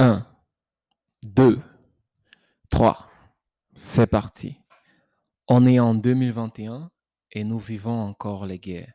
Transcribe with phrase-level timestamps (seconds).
[0.00, 0.24] 1,
[1.24, 1.60] 2,
[2.70, 3.10] 3.
[3.74, 4.60] C'est parti.
[5.48, 6.92] On est en 2021
[7.32, 8.92] et nous vivons encore les guerres.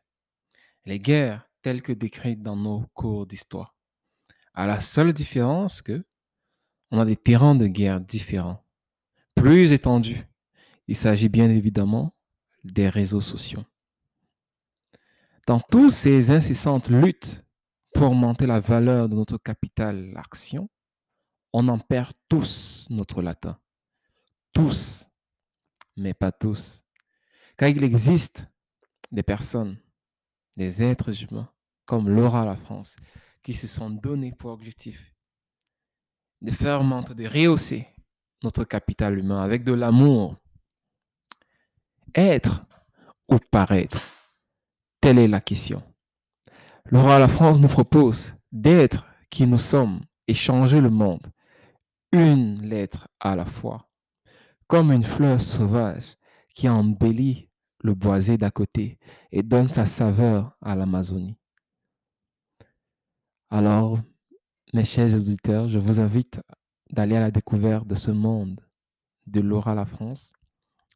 [0.86, 3.76] Les guerres telles que décrites dans nos cours d'histoire.
[4.56, 6.06] À la seule différence que
[6.90, 8.64] on a des terrains de guerre différents,
[9.36, 10.26] plus étendus.
[10.88, 12.16] Il s'agit bien évidemment
[12.64, 13.64] des réseaux sociaux.
[15.48, 17.44] Dans toutes ces incessantes luttes
[17.94, 20.70] pour augmenter la valeur de notre capital, l'action,
[21.54, 23.60] on en perd tous notre latin.
[24.52, 25.08] Tous,
[25.96, 26.84] mais pas tous.
[27.56, 28.48] Car il existe
[29.12, 29.78] des personnes,
[30.58, 31.50] des êtres humains,
[31.86, 32.96] comme Laura La France,
[33.44, 35.14] qui se sont donnés pour objectif
[36.42, 37.88] de faire monter, de rehausser
[38.44, 40.36] notre capital humain avec de l'amour.
[42.14, 42.66] Être
[43.32, 44.02] ou paraître
[45.00, 45.82] Telle est la question.
[46.86, 51.32] Laura La France nous propose d'être qui nous sommes et changer le monde
[52.14, 53.90] une lettre à la fois,
[54.68, 56.16] comme une fleur sauvage
[56.54, 59.00] qui embellit le boisé d'à côté
[59.32, 61.38] et donne sa saveur à l'Amazonie.
[63.50, 64.00] Alors,
[64.74, 66.40] mes chers auditeurs, je vous invite
[66.92, 68.62] d'aller à la découverte de ce monde
[69.26, 70.34] de Laura La France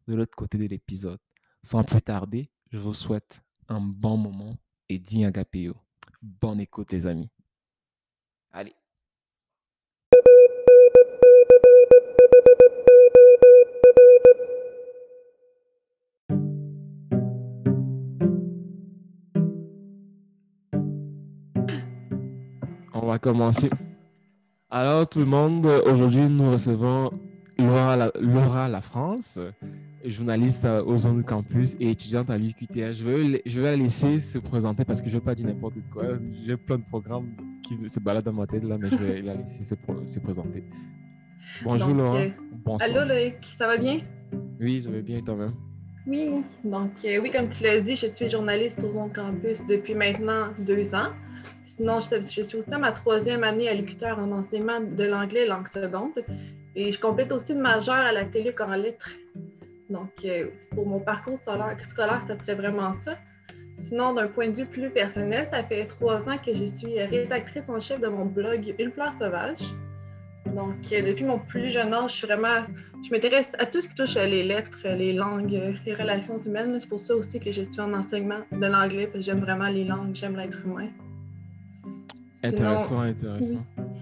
[0.08, 1.20] de l'autre côté de l'épisode.
[1.64, 4.56] Sans plus tarder, je vous souhaite un bon moment
[4.88, 5.76] et dis agapéo.
[6.22, 7.30] Bonne écoute les amis.
[8.52, 8.76] Allez.
[23.08, 23.70] On va commencer.
[24.70, 27.10] Alors tout le monde, aujourd'hui nous recevons
[27.58, 29.40] Laura La, Laura La France,
[30.04, 32.92] journaliste aux Zones Campus et étudiante à l'UQTH.
[32.96, 35.48] Je vais, je vais la laisser se présenter parce que je ne vais pas dire
[35.48, 36.04] n'importe quoi.
[36.46, 37.28] J'ai plein de programmes
[37.66, 40.66] qui se baladent dans ma tête là, mais je vais la laisser se, se présenter.
[41.64, 42.18] Bonjour Donc, Laura.
[42.18, 42.30] euh,
[42.66, 42.90] Bonsoir.
[42.90, 44.02] Allô, Loïc, ça va bien?
[44.60, 45.54] Oui, ça va bien toi-même?
[46.06, 46.30] Oui.
[46.66, 50.48] Donc, euh, oui, comme tu l'as dit, je suis journaliste aux Ondes Campus depuis maintenant
[50.60, 51.08] deux ans.
[51.78, 55.68] Sinon, je, suis aussi à ma troisième année à l'UQTR en enseignement de l'anglais langue
[55.68, 56.24] seconde.
[56.76, 59.12] Et je complète aussi une majeure à la télé en lettres.
[59.88, 63.16] Donc, euh, pour mon parcours scolaire, scolaire, ça serait vraiment ça.
[63.78, 67.70] Sinon, d'un point de vue plus personnel, ça fait trois ans que je suis rédactrice
[67.70, 69.62] en chef de mon blog Une fleur sauvage.
[70.48, 72.64] Donc, euh, depuis mon plus jeune âge, je suis vraiment
[73.06, 76.76] je m'intéresse à tout ce qui touche les lettres, les langues, les relations humaines.
[76.80, 79.68] C'est pour ça aussi que je suis en enseignement de l'anglais, parce que j'aime vraiment
[79.68, 80.88] les langues, j'aime l'être humain.
[82.44, 83.66] Sinon, Intéressant, intéressant.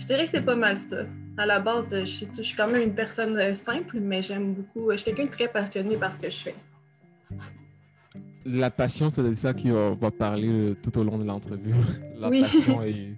[0.00, 1.04] je dirais que c'est pas mal ça.
[1.36, 4.54] À la base, je suis, je suis quand même une personne euh, simple, mais j'aime
[4.54, 4.90] beaucoup.
[4.92, 6.54] Je suis quelqu'un de très passionné par ce que je fais.
[8.46, 11.74] La passion, c'est de ça qu'on va parler euh, tout au long de l'entrevue.
[12.18, 12.40] La Oui.
[12.42, 13.08] passion est...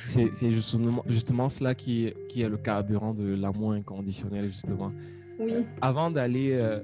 [0.00, 4.92] C'est justement, justement cela qui est, qui est le carburant de l'amour inconditionnel, justement.
[5.40, 5.52] Oui.
[5.80, 6.78] Avant d'aller euh,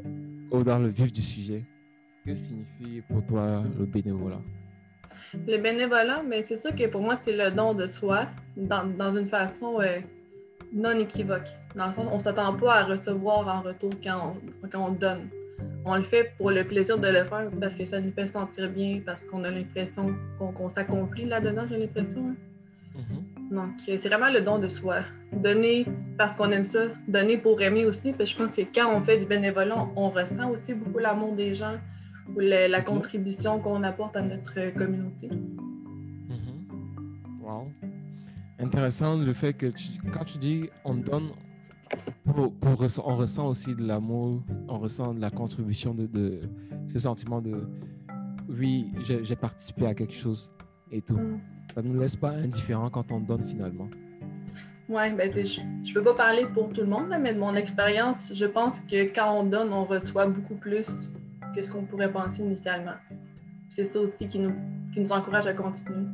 [0.65, 1.63] dans le vif du sujet,
[2.27, 4.41] que signifie pour toi le bénévolat?
[5.47, 9.17] Le bénévolat, mais c'est sûr que pour moi, c'est le don de soi dans, dans
[9.17, 9.99] une façon euh,
[10.73, 11.49] non équivoque.
[11.75, 14.93] Dans le sens, on ne s'attend pas à recevoir en retour quand on, quand on
[14.93, 15.29] donne.
[15.85, 18.69] On le fait pour le plaisir de le faire parce que ça nous fait sentir
[18.71, 22.29] bien, parce qu'on a l'impression qu'on s'accomplit là-dedans, j'ai l'impression.
[22.31, 22.35] hein.
[23.51, 24.97] Donc, euh, c'est vraiment le don de soi.
[25.33, 25.85] Donner
[26.17, 29.01] parce qu'on aime ça, donner pour aimer aussi, parce que je pense que quand on
[29.01, 31.75] fait du bénévolat, on ressent aussi beaucoup l'amour des gens
[32.35, 35.29] ou le- la contribution qu'on apporte à notre communauté.
[35.31, 37.41] Mhm.
[37.43, 37.69] Wow.
[38.61, 41.29] Intéressant le fait que tu- quand tu dis on donne,
[42.25, 46.41] pour- pour ressa- on ressent aussi de l'amour, on ressent de la contribution de, de
[46.89, 47.67] ce sentiment de
[48.49, 50.51] oui, j'ai participé à quelque chose
[50.93, 51.17] et tout.
[51.17, 51.41] Mm.
[51.75, 53.89] Ça ne nous laisse pas indifférents quand on donne finalement.
[54.89, 58.31] Oui, ben, je ne peux pas parler pour tout le monde, mais de mon expérience,
[58.35, 60.87] je pense que quand on donne, on reçoit beaucoup plus
[61.55, 62.95] que ce qu'on pourrait penser initialement.
[63.71, 64.55] C'est ça aussi qui nous,
[64.93, 66.07] qui nous encourage à continuer.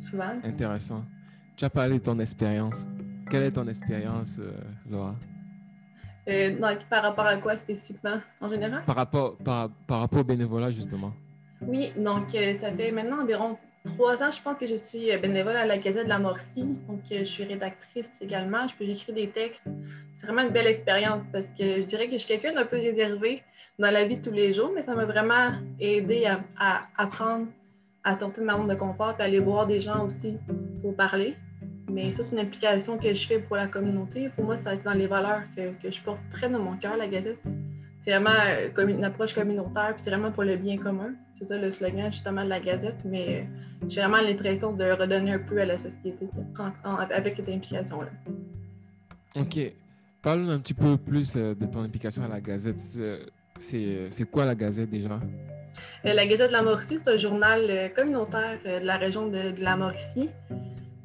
[0.00, 0.32] Souvent.
[0.44, 1.04] Intéressant.
[1.56, 2.86] Tu as parlé de ton expérience.
[3.30, 4.50] Quelle est ton expérience, euh,
[4.90, 5.14] Laura?
[6.28, 8.82] Euh, donc, par rapport à quoi spécifiquement, en général?
[8.84, 11.12] par rapport, par, par rapport au bénévolat, justement.
[11.60, 15.18] Oui, donc euh, ça fait maintenant environ trois ans, je pense que je suis euh,
[15.18, 16.64] bénévole à la Gazette de la Morcie.
[16.88, 18.66] Donc, euh, je suis rédactrice également.
[18.68, 19.64] Je peux j'écris des textes.
[20.18, 22.76] C'est vraiment une belle expérience parce que je dirais que je suis quelqu'un d'un peu
[22.76, 23.42] réservé
[23.80, 26.26] dans la vie de tous les jours, mais ça m'a vraiment aidé
[26.58, 27.46] à, apprendre
[28.04, 30.34] à sortir de ma zone de confort et aller voir des gens aussi
[30.82, 31.34] pour parler.
[31.90, 34.28] Mais ça, c'est une implication que je fais pour la communauté.
[34.36, 37.08] Pour moi, c'est dans les valeurs que, que je porte très dans mon cœur, la
[37.08, 37.40] Gazette.
[38.04, 41.12] C'est vraiment euh, une approche communautaire, puis c'est vraiment pour le bien commun.
[41.38, 43.46] c'est ça le slogan justement de la Gazette, mais
[43.88, 46.28] j'ai vraiment l'impression de redonner un peu à la société
[47.10, 48.10] avec cette implication-là.
[49.36, 49.58] OK.
[50.22, 52.76] Parle un petit peu plus de ton implication à la Gazette.
[53.60, 55.20] C'est quoi la Gazette déjà?
[56.02, 60.30] La Gazette de la Mauricie, c'est un journal communautaire de la région de, la Mauricie.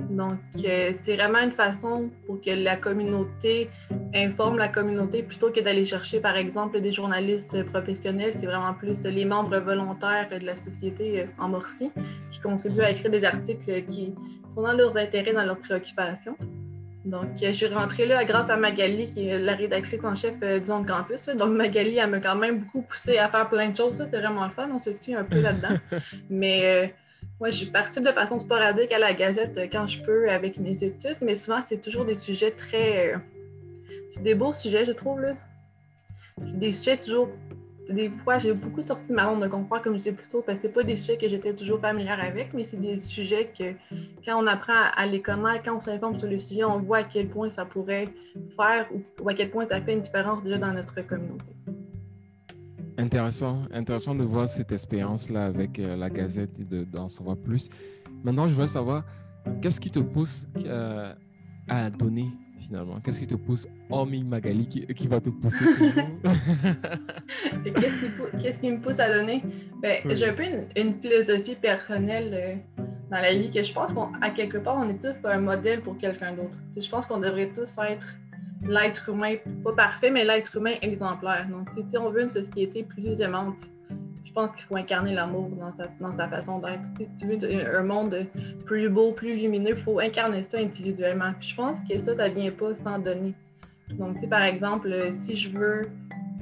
[0.10, 3.70] Donc, euh, c'est vraiment une façon pour que la communauté
[4.14, 8.34] informe la communauté plutôt que d'aller chercher, par exemple, des journalistes professionnels.
[8.40, 11.90] C'est vraiment plus les membres volontaires de la société euh, en Morcie
[12.32, 14.14] qui contribuent à écrire des articles qui
[14.54, 16.38] sont dans leurs intérêts, dans leurs préoccupations.
[17.06, 20.60] Donc, je suis rentrée là grâce à Magali, qui est la rédactrice en chef euh,
[20.60, 21.28] du Zone Campus.
[21.36, 23.98] Donc, Magali, elle m'a quand même beaucoup poussé à faire plein de choses.
[23.98, 24.68] C'est vraiment le fun.
[24.74, 25.78] On se suit un peu là-dedans.
[26.30, 26.92] Mais
[27.40, 30.84] moi, je participe de façon sporadique à la Gazette euh, quand je peux avec mes
[30.84, 33.14] études, mais souvent, c'est toujours des sujets très.
[33.14, 33.18] Euh,
[34.12, 35.20] c'est des beaux sujets, je trouve.
[35.20, 35.34] Là.
[36.46, 37.30] C'est des sujets toujours.
[37.90, 40.58] Des fois, j'ai beaucoup sorti ma zone de confort, comme je disais plus tôt, parce
[40.58, 43.74] que c'est pas des sujets que j'étais toujours familière avec, mais c'est des sujets que,
[44.26, 47.04] quand on apprend à les connaître, quand on s'informe sur le sujet, on voit à
[47.04, 48.10] quel point ça pourrait
[48.56, 48.88] faire
[49.22, 51.44] ou à quel point ça fait une différence déjà dans notre communauté.
[52.98, 57.70] Intéressant, intéressant de voir cette expérience-là avec euh, la Gazette et d'en savoir plus.
[58.24, 59.04] Maintenant, je veux savoir,
[59.62, 61.14] qu'est-ce qui te pousse euh,
[61.68, 62.28] à donner
[62.66, 65.92] finalement Qu'est-ce qui te pousse, hormis Magali, qui, va te pousser toujours
[68.42, 69.42] Qu'est-ce qui, me pousse à donner?
[69.82, 70.44] Ben, J'ai un peu
[70.76, 75.02] une, philosophie personnelle euh, dans la vie que je pense qu'à quelque part, on est
[75.02, 76.58] tous un modèle pour quelqu'un d'autre.
[76.76, 78.08] Je pense qu'on devrait tous être
[78.68, 81.48] l'être humain, pas parfait, mais l'être humain exemplaire.
[81.50, 83.56] Donc, si, on veut une société plus aimante,
[84.36, 86.84] pense qu'il faut incarner l'amour dans sa, dans sa façon d'être.
[87.00, 88.26] Si tu veux un monde
[88.66, 91.32] plus beau, plus lumineux, il faut incarner ça individuellement.
[91.42, 93.34] je pense que ça, ça vient pas sans donner.
[93.92, 95.88] Donc, par exemple, si je veux,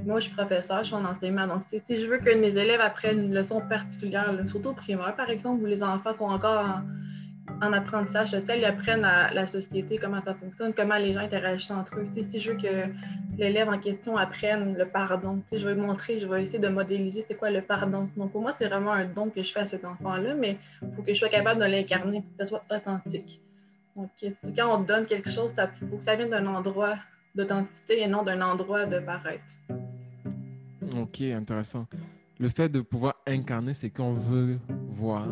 [0.04, 2.80] moi je suis professeur, je suis en enseignement, donc si, je veux que mes élèves
[2.80, 6.82] apprennent une leçon particulière, surtout au primaire par exemple, où les enfants sont encore en,
[7.64, 11.70] en apprentissage social, ils apprennent à la société, comment ça fonctionne, comment les gens interagissent
[11.70, 12.06] entre eux.
[12.32, 12.88] si je veux que
[13.38, 17.34] l'élève en question apprenne le pardon, je vais montrer, je vais essayer de modéliser c'est
[17.34, 18.08] quoi le pardon.
[18.16, 20.94] Donc pour moi, c'est vraiment un don que je fais à cet enfant-là, mais il
[20.94, 23.40] faut que je sois capable de l'incarner, que ce soit authentique.
[23.96, 24.10] Donc
[24.56, 26.96] quand on donne quelque chose, il faut que ça vienne d'un endroit
[27.34, 29.42] d'authenticité et non d'un endroit de paraître.
[30.96, 31.86] Ok, intéressant
[32.38, 34.58] le fait de pouvoir incarner ce qu'on veut
[34.94, 35.26] voir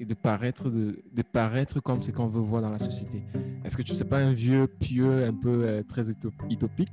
[0.00, 3.22] et de paraître, de, paraître comme ce qu'on veut voir dans la société.
[3.64, 6.92] Est-ce que tu ne sais pas un vieux pieux un peu euh, très utopique?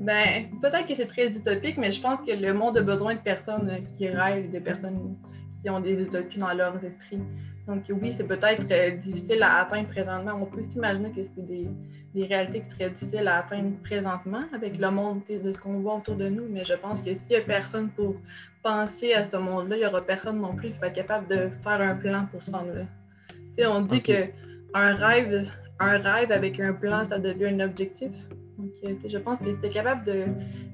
[0.00, 3.20] Ben, peut-être que c'est très utopique, mais je pense que le monde a besoin de
[3.20, 5.16] personnes qui rêvent, de personnes
[5.62, 7.20] qui ont des utopies dans leurs esprits.
[7.66, 10.32] Donc oui, c'est peut-être euh, difficile à atteindre présentement.
[10.40, 11.66] On peut s'imaginer que c'est des,
[12.14, 15.96] des, réalités qui seraient difficiles à atteindre présentement avec le monde de ce qu'on voit
[15.96, 18.16] autour de nous, mais je pense que s'il n'y a personne pour
[18.62, 21.48] penser à ce monde-là, il n'y aura personne non plus qui va être capable de
[21.62, 23.70] faire un plan pour se rendre là.
[23.70, 24.26] on dit qu'un
[24.74, 25.48] rêve,
[25.80, 28.10] un rêve avec un plan, ça devient un objectif.
[28.58, 30.24] Donc, euh, je pense que si tu es capable de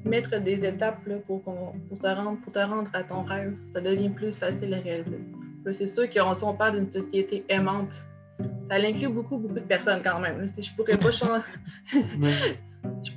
[0.05, 3.81] mettre des étapes là, pour, pour, se rendre, pour te rendre à ton rêve, ça
[3.81, 5.19] devient plus facile à réaliser.
[5.73, 7.93] C'est sûr qu'on on parle d'une société aimante,
[8.69, 10.53] ça inclut beaucoup, beaucoup de personnes quand même.
[10.59, 11.43] Je pourrais pas changer.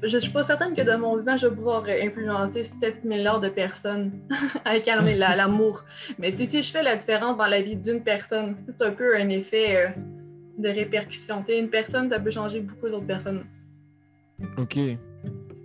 [0.01, 3.39] je ne suis pas certaine que de mon vivant, je vais pouvoir influencer 7 milliards
[3.39, 4.11] de personnes
[4.65, 5.83] à incarner l'amour.
[6.19, 9.29] Mais si je fais la différence dans la vie d'une personne, c'est un peu un
[9.29, 9.89] effet euh,
[10.57, 11.43] de répercussion.
[11.47, 13.43] une personne, ça peut changer beaucoup d'autres personnes.
[14.57, 14.77] Ok,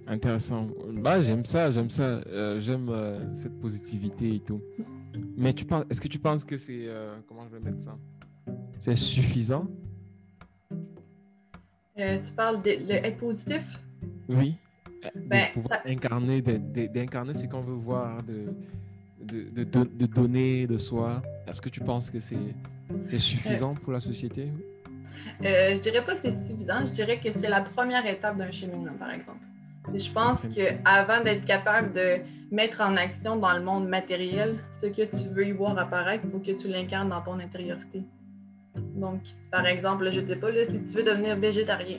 [0.06, 0.68] intéressant.
[0.92, 2.20] Bah, j'aime ça, j'aime ça.
[2.30, 4.60] Euh, j'aime euh, cette positivité et tout.
[5.38, 6.86] Mais tu penses, est-ce que tu penses que c'est.
[6.88, 7.96] Euh, comment je vais mettre ça?
[8.78, 9.66] C'est suffisant?
[11.98, 13.62] Euh, Tu parles d'être positif?
[14.28, 14.54] Oui.
[15.26, 18.52] Ben, de pouvoir incarner, d'incarner ce qu'on veut voir, de,
[19.22, 21.22] de, de, de, donner de soi.
[21.46, 24.48] Est-ce que tu penses que c'est suffisant pour la société?
[25.44, 28.50] euh, Je dirais pas que c'est suffisant, je dirais que c'est la première étape d'un
[28.50, 29.38] cheminement, par exemple.
[29.94, 32.16] je pense qu'avant d'être capable de
[32.50, 36.30] mettre en action dans le monde matériel ce que tu veux y voir apparaître, il
[36.30, 38.02] faut que tu l'incarnes dans ton intériorité.
[38.76, 41.98] Donc, par exemple, je ne sais pas, là, si tu veux devenir végétarien,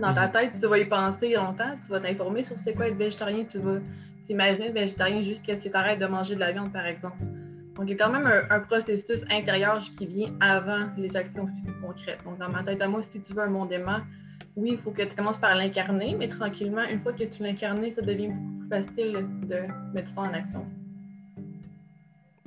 [0.00, 2.96] dans ta tête, tu vas y penser longtemps, tu vas t'informer sur c'est quoi être
[2.96, 3.78] végétarien, tu vas
[4.26, 7.16] t'imaginer être végétarien jusqu'à ce que tu arrêtes de manger de la viande, par exemple.
[7.74, 11.48] Donc, il y a quand même un, processus intérieur qui vient avant les actions
[11.82, 12.20] concrètes.
[12.24, 14.00] Donc, dans ma tête à moi, si tu veux un monde aimant,
[14.56, 17.84] oui, il faut que tu commences par l'incarner, mais tranquillement, une fois que tu l'incarnes,
[17.94, 18.30] ça devient
[18.60, 20.64] plus facile de mettre ça en action.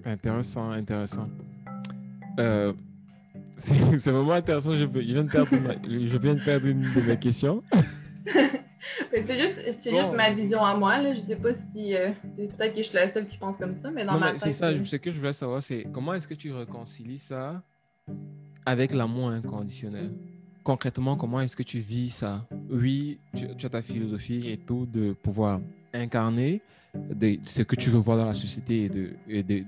[0.06, 1.28] Intéressant, intéressant.
[2.40, 2.74] Euh,
[3.58, 4.76] c'est vraiment intéressant.
[4.78, 5.50] Je, viens de perdre,
[5.84, 7.64] je viens de perdre une de mes questions.
[9.12, 11.02] c'est juste, c'est juste ma vision à moi.
[11.02, 11.14] Là.
[11.14, 11.96] Je sais pas si.
[11.96, 14.38] Euh, peut-être que je suis la seule qui pense comme ça, mais dans non, ma
[14.38, 17.62] c'est ça, ce que je voulais savoir, c'est comment est-ce que tu réconcilies ça
[18.66, 20.12] avec l'amour inconditionnel?
[20.66, 22.44] Concrètement, comment est-ce que tu vis ça?
[22.72, 25.60] Oui, tu, as ta philosophie et tout de pouvoir
[25.94, 26.60] incarner
[26.96, 28.90] de, ce que tu veux voir dans la société
[29.30, 29.64] et de,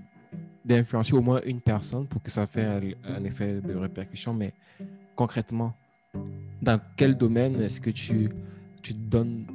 [0.65, 4.33] d'influencer au moins une personne pour que ça fasse un, effet de répercussion.
[4.33, 4.51] Mais
[5.15, 5.71] concrètement,
[6.63, 8.31] dans quel domaine est-ce que tu,
[8.81, 9.45] tu, donnes,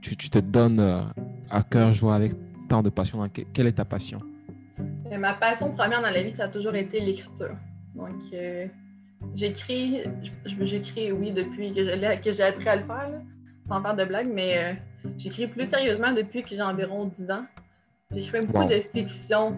[0.00, 1.02] tu, te donnes euh,
[1.50, 2.30] à cœur joie avec
[2.68, 3.28] tant de passion?
[3.52, 4.20] Quelle est ta passion?
[5.18, 7.56] Ma passion première dans la vie, ça a toujours été l'écriture.
[7.96, 8.66] Donc, euh,
[9.34, 10.02] j'écris,
[10.44, 13.10] j'écris, oui, depuis que j'ai appris à le faire,
[13.68, 14.76] sans faire de blagues, mais
[15.18, 17.44] j'écris plus sérieusement depuis que j'ai environ 10 ans.
[18.12, 19.56] J'écrivais beaucoup de fiction.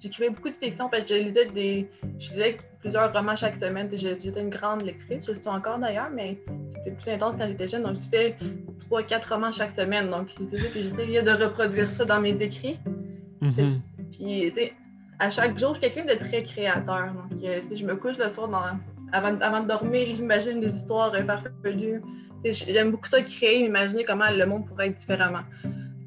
[0.00, 1.88] j'écrivais beaucoup de fiction parce que je lisais des.
[2.18, 3.88] Je lisais plusieurs romans chaque semaine.
[3.92, 6.38] J'étais une grande lectrice, je le suis encore d'ailleurs, mais
[6.70, 7.82] c'était plus intense quand j'étais jeune.
[7.82, 8.36] Donc, je lisais
[8.86, 10.10] trois, quatre romans chaque semaine.
[10.10, 12.78] Donc, c'est sûr que j'étais de reproduire ça dans mes écrits.
[13.42, 13.78] Mm-hmm.
[14.12, 14.52] Puis,
[15.18, 17.12] à chaque jour, je suis quelqu'un de très créateur.
[17.12, 18.62] Donc, euh, je me couche le soir dans...
[19.12, 22.02] avant, avant de dormir, j'imagine des histoires farfelues.
[22.44, 25.42] J'aime beaucoup ça, créer, imaginer comment le monde pourrait être différemment.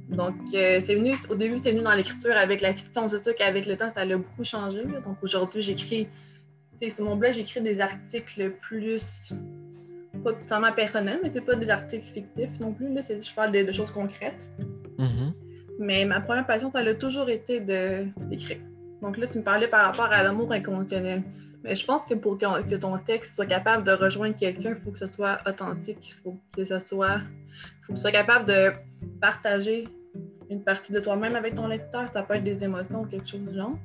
[0.08, 3.08] Donc, euh, c'est venu, au début, c'est venu dans l'écriture avec la fiction.
[3.10, 4.84] C'est sûr qu'avec le temps, ça a beaucoup changé.
[4.84, 6.08] Donc, aujourd'hui, j'écris
[6.96, 9.34] sur mon blog, j'écris des articles plus,
[10.24, 12.94] pas totalement personnels, mais c'est pas des articles fictifs non plus.
[12.94, 14.48] Là, je parle de, choses concrètes.
[14.98, 15.34] Mm-hmm.
[15.80, 18.58] Mais ma première passion, ça a toujours été d'écrire.
[19.02, 21.24] Donc là, tu me parlais par rapport à l'amour inconditionnel.
[21.64, 24.92] Mais je pense que pour que, ton texte soit capable de rejoindre quelqu'un, il faut
[24.92, 27.20] que ce soit authentique, il faut que ce soit.
[27.86, 28.72] faut que tu sois capable de
[29.20, 29.88] partager
[30.50, 32.10] une partie de toi-même avec ton lecteur.
[32.12, 33.78] Ça peut être des émotions ou quelque chose du genre.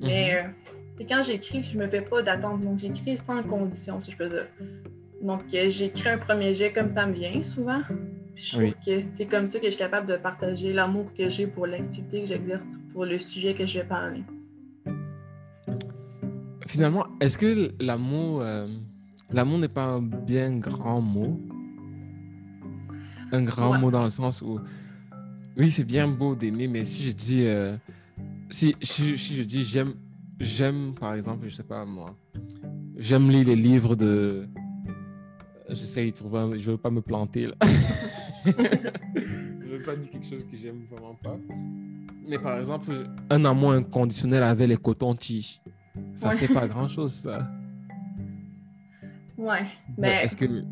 [0.00, 0.46] Mais mm-hmm.
[0.46, 2.60] euh, et quand j'écris, je me fais pas d'attente.
[2.60, 4.46] Donc, j'écris sans condition, si je peux dire.
[5.22, 7.80] Donc, euh, j'écris un premier jet comme ça me vient souvent.
[8.36, 11.46] je trouve que c'est comme ça que je suis capable de partager l'amour que j'ai
[11.46, 14.22] pour l'activité que j'exerce, pour le sujet que je vais parler.
[16.66, 18.66] Finalement, est-ce que l'amour, euh,
[19.32, 21.40] l'amour n'est pas un bien grand mot?
[23.32, 24.60] Un grand mot dans le sens où,
[25.56, 27.76] oui, c'est bien beau d'aimer, mais si je dis, euh,
[28.50, 29.94] si, si, je dis j'aime
[30.38, 32.14] j'aime, par exemple, je sais pas moi,
[32.96, 34.46] j'aime lire les livres de.
[35.68, 36.58] J'essaie de trouver.
[36.60, 37.54] Je veux pas me planter là.
[38.46, 41.36] je veux pas dire quelque chose que j'aime vraiment pas.
[42.28, 42.92] Mais par exemple,
[43.30, 45.60] un amour inconditionnel avec les cotons-tiges.
[46.16, 47.46] Ça, c'est pas grand chose, ça.
[49.36, 49.66] Ouais.
[49.98, 50.24] Mais...
[50.24, 50.64] Est-ce qu'il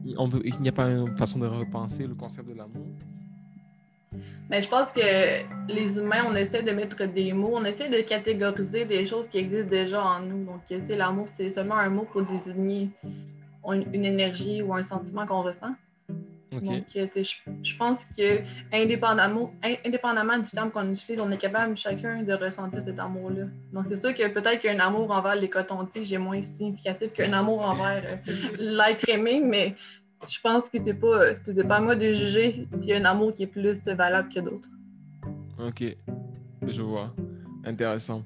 [0.60, 2.86] n'y a pas une façon de repenser le concept de l'amour?
[4.50, 5.00] Mais je pense que
[5.72, 9.38] les humains, on essaie de mettre des mots, on essaie de catégoriser des choses qui
[9.38, 10.44] existent déjà en nous.
[10.44, 12.88] Donc, l'amour, c'est seulement un mot pour désigner
[13.66, 15.74] une, énergie ou un sentiment qu'on ressent.
[16.60, 18.40] Donc, je, pense que
[18.72, 19.52] indépendamment,
[19.84, 23.44] indépendamment du terme qu'on utilise, on est capable chacun de ressentir cet amour-là.
[23.72, 27.62] Donc, c'est sûr que peut-être qu'un amour envers les cotons-tiges est moins significatif qu'un amour
[27.62, 29.74] envers euh, l'être aimé, mais
[30.28, 31.34] je pense que t'es pas,
[31.68, 34.40] pas à moi de juger s'il y a un amour qui est plus valable que
[34.40, 34.68] d'autres.
[35.58, 35.84] Ok,
[36.66, 37.14] je vois.
[37.64, 38.22] Intéressant.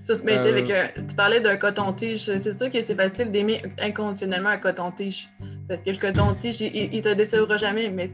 [0.00, 2.24] Ça, mais euh, tu parlais d'un coton-tige.
[2.24, 5.28] C'est sûr que c'est facile d'aimer inconditionnellement un coton-tige.
[5.68, 7.88] Parce que le coton-tige, il, il, te décevra jamais.
[7.88, 8.10] Mais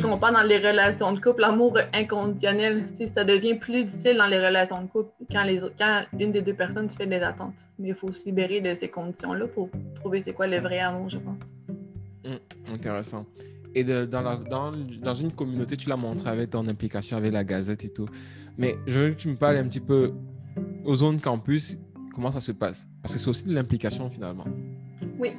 [0.00, 4.26] quand on parle dans les relations de couple, l'amour inconditionnel, ça devient plus difficile dans
[4.26, 7.56] les relations de couple quand, les, quand une des deux personnes fait des attentes.
[7.78, 11.10] Mais il faut se libérer de ces conditions-là pour trouver c'est quoi le vrai amour,
[11.10, 11.38] je pense.
[12.24, 13.26] Mmh, intéressant.
[13.74, 14.72] Et de, dans, la, dans,
[15.02, 18.08] dans, une communauté, tu l'as montré avec ton implication avec la Gazette et tout.
[18.58, 20.12] Mais je veux que tu me parles un petit peu
[20.84, 21.76] aux zones campus,
[22.14, 22.86] comment ça se passe?
[23.00, 24.46] Parce que c'est aussi de l'implication finalement.
[25.18, 25.32] Oui.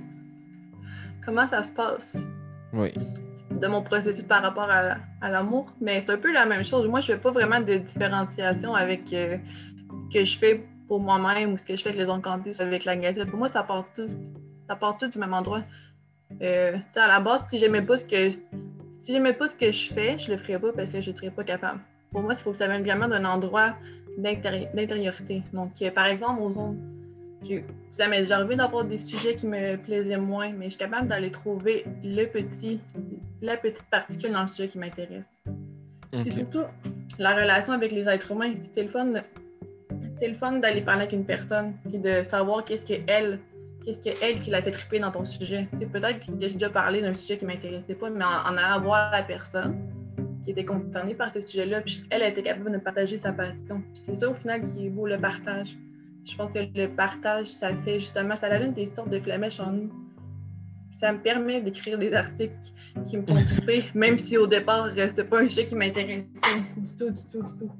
[1.25, 2.17] Comment ça se passe?
[2.73, 2.91] Oui.
[3.51, 5.71] De mon processus par rapport à, à l'amour.
[5.79, 6.87] Mais c'est un peu la même chose.
[6.87, 9.37] Moi, je ne fais pas vraiment de différenciation avec euh,
[10.09, 12.59] ce que je fais pour moi-même ou ce que je fais avec les autres campus,
[12.59, 13.29] avec la Gazette.
[13.29, 14.07] Pour moi, ça part tout,
[14.67, 15.63] ça part tout du même endroit.
[16.41, 19.93] Euh, à la base, si j'aimais pas ce que si j'aimais pas ce que je
[19.93, 21.79] fais, je le ferais pas parce que je serais pas capable.
[22.11, 23.75] Pour moi, il faut que ça vienne vraiment d'un endroit
[24.17, 25.43] d'intériorité.
[25.53, 26.77] Donc, euh, par exemple, aux zones,
[27.91, 31.07] ça m'est déjà arrivé d'avoir des sujets qui me plaisaient moins, mais je suis capable
[31.07, 32.79] d'aller trouver le petit,
[33.41, 35.29] la petite particule dans le sujet qui m'intéresse.
[36.23, 36.61] C'est surtout
[37.17, 38.53] la relation avec les êtres humains.
[38.73, 39.13] C'est le fun,
[40.19, 43.39] c'est le fun d'aller parler avec une personne et de savoir qu'est-ce qu'elle
[43.83, 45.67] qu'est-ce qu'elle qui l'a fait triper dans ton sujet.
[45.77, 48.79] C'est peut-être que j'ai déjà parlé d'un sujet qui ne m'intéressait pas, mais en, allant
[48.79, 49.75] voir la personne
[50.43, 53.81] qui était concernée par ce sujet-là, puis elle a été capable de partager sa passion.
[53.93, 55.75] c'est ça au final qui est beau, le partage.
[56.25, 59.71] Je pense que le partage, ça fait justement, ça allume des sortes de flamèches en
[59.71, 59.91] nous.
[60.97, 62.53] ça me permet d'écrire des articles
[63.07, 66.25] qui me font kiffer, même si au départ, c'était pas un sujet qui m'intéressait
[66.77, 67.71] du tout, du tout, du tout.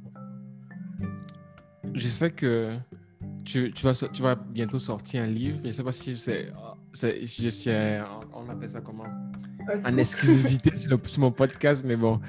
[1.94, 2.76] Je sais que
[3.46, 5.60] tu, tu, vas, tu vas bientôt sortir un livre.
[5.62, 6.52] Je ne sais pas si c'est.
[6.94, 7.72] Je suis,
[8.34, 9.06] on appelle ça comment?
[9.86, 12.20] En exclusivité sur, sur, mon podcast, mais bon.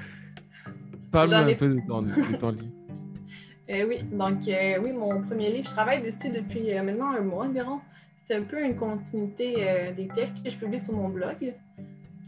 [1.15, 2.65] Parle-moi un peu de ton, de ton livre.
[3.67, 7.21] Euh, oui, donc euh, oui, mon premier livre, je travaille dessus depuis euh, maintenant un
[7.21, 7.79] mois environ.
[8.27, 9.55] C'est un peu une continuité
[9.97, 11.51] des textes que je publie sur mon blog.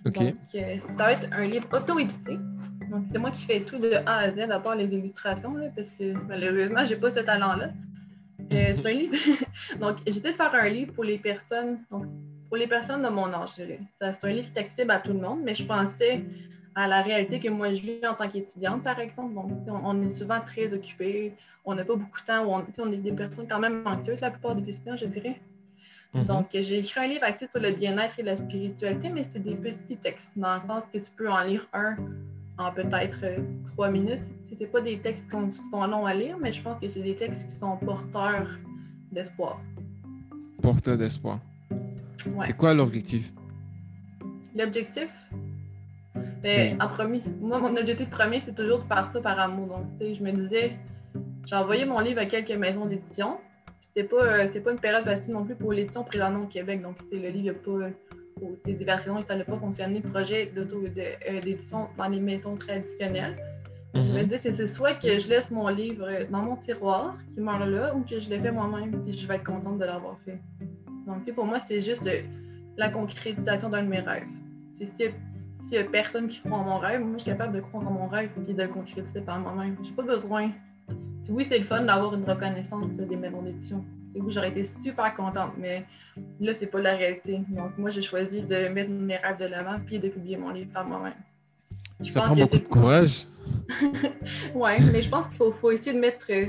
[0.03, 0.17] OK.
[0.17, 2.39] Donc, ça va être un livre auto-édité.
[2.89, 5.67] Donc, c'est moi qui fais tout de A à Z, à part les illustrations, là,
[5.75, 7.69] parce que malheureusement, j'ai pas ce talent-là.
[8.49, 9.15] c'est un livre.
[9.79, 12.07] donc, j'étais de faire un livre pour les personnes, donc
[12.47, 13.79] pour les personnes de mon âge, je dirais.
[13.99, 16.23] C'est un livre qui est accessible à tout le monde, mais je pensais
[16.77, 19.33] à la réalité que moi je vis en tant qu'étudiante, par exemple.
[19.33, 21.33] Donc, on, est souvent très occupé,
[21.65, 24.29] on n'a pas beaucoup de temps, on, on, est des personnes quand même anxieuses, la
[24.29, 25.37] plupart des étudiants, je dirais.
[26.13, 26.25] Mhm.
[26.25, 29.55] Donc, j'ai écrit un livre axé sur le bien-être et la spiritualité, mais c'est des
[29.55, 31.95] petits textes, dans le sens que tu peux en lire un
[32.59, 33.37] en peut-être euh,
[33.73, 34.21] trois minutes.
[34.51, 37.01] Ce n'est pas des textes qui sont longs à lire, mais je pense que c'est
[37.01, 38.49] des textes qui sont porteurs
[39.11, 39.59] d'espoir.
[40.61, 41.39] Porteurs d'espoir.
[42.43, 43.31] C'est quoi l'objectif?
[44.55, 45.09] L'objectif,
[46.41, 49.67] ben, en premier, moi, mon objectif premier, c'est toujours de faire ça par amour.
[49.67, 50.73] Donc, tu sais, je me disais,
[51.47, 53.37] j'ai envoyé mon livre à quelques maisons d'édition.
[53.81, 56.81] C'était pas, euh, pas une période facile non plus pour l'édition présentement au Québec.
[56.81, 57.89] Donc, le livre n'a pas,
[58.39, 63.35] pour des diverses raisons, ça n'a pas fonctionné, projet euh, d'édition dans les maisons traditionnelles.
[63.95, 64.23] Je me mhm.
[64.25, 68.01] disais, c'est soit que je laisse mon livre dans mon tiroir, qui meurt là, ou
[68.01, 70.37] que je l'ai fait moi-même, puis je vais être contente de l'avoir fait.
[71.07, 72.21] Donc, pour moi, c'est juste euh,
[72.75, 74.27] la concrétisation d'un de mes rêves.
[74.99, 75.13] C'est
[75.67, 77.85] s'il n'y a personne qui croit en mon rêve, moi, je suis capable de croire
[77.85, 79.75] en mon rêve et de le concrétiser par moi-même.
[79.83, 80.49] J'ai pas besoin.
[81.27, 83.83] Oui, c'est le fun d'avoir une reconnaissance des maisons d'édition.
[84.15, 85.83] Oui, j'aurais été super contente, mais
[86.39, 87.41] là, c'est pas la réalité.
[87.49, 90.71] Donc, moi, j'ai choisi de mettre mes rêves de l'avant puis de publier mon livre
[90.73, 91.13] par moi-même.
[92.09, 93.27] Ça prend beaucoup de courage.
[94.55, 96.45] oui, mais je pense qu'il faut, essayer de mettre euh,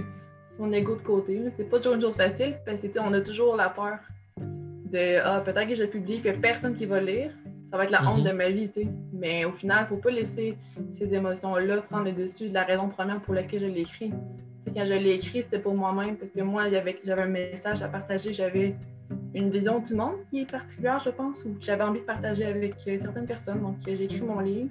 [0.57, 1.41] son ego de côté.
[1.57, 3.99] C'est pas toujours une chose facile parce qu'on a toujours la peur
[4.39, 7.33] de Ah, peut-être que je publie a personne qui va lire
[7.71, 8.37] ça va être la honte de mhm.
[8.37, 8.89] ma vie, tu sais.
[9.13, 10.57] Mais au final, il ne faut pas laisser
[10.97, 14.11] ces émotions-là prendre le dessus de la raison première pour laquelle je l'ai écrit.
[14.75, 18.33] quand je l'ai écrit, c'était pour moi-même, parce que moi, j'avais un message à partager,
[18.33, 18.75] j'avais
[19.35, 22.75] une vision du monde qui est particulière, je pense, ou j'avais envie de partager avec
[22.87, 23.61] euh, certaines personnes.
[23.61, 24.71] Donc, j'ai écrit mon livre.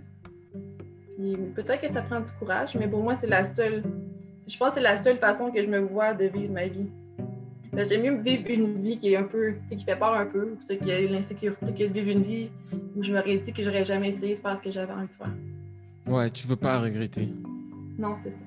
[1.18, 3.84] Puis peut-être que ça prend du courage, mais pour moi, c'est la seule.
[4.48, 6.88] Je pense que c'est la seule façon que je me vois de vivre ma vie.
[7.78, 10.76] J'aime mieux vivre une vie qui est un peu, qui fait peur un peu, ou
[10.76, 12.48] qui a l'insécurité, que de vivre une vie
[12.96, 15.14] où je m'aurais dit que j'aurais jamais essayé de faire ce que j'avais envie de
[15.14, 15.32] faire.
[16.08, 17.30] Ouais, tu veux pas regretter.
[18.00, 18.40] Non, c'est ça.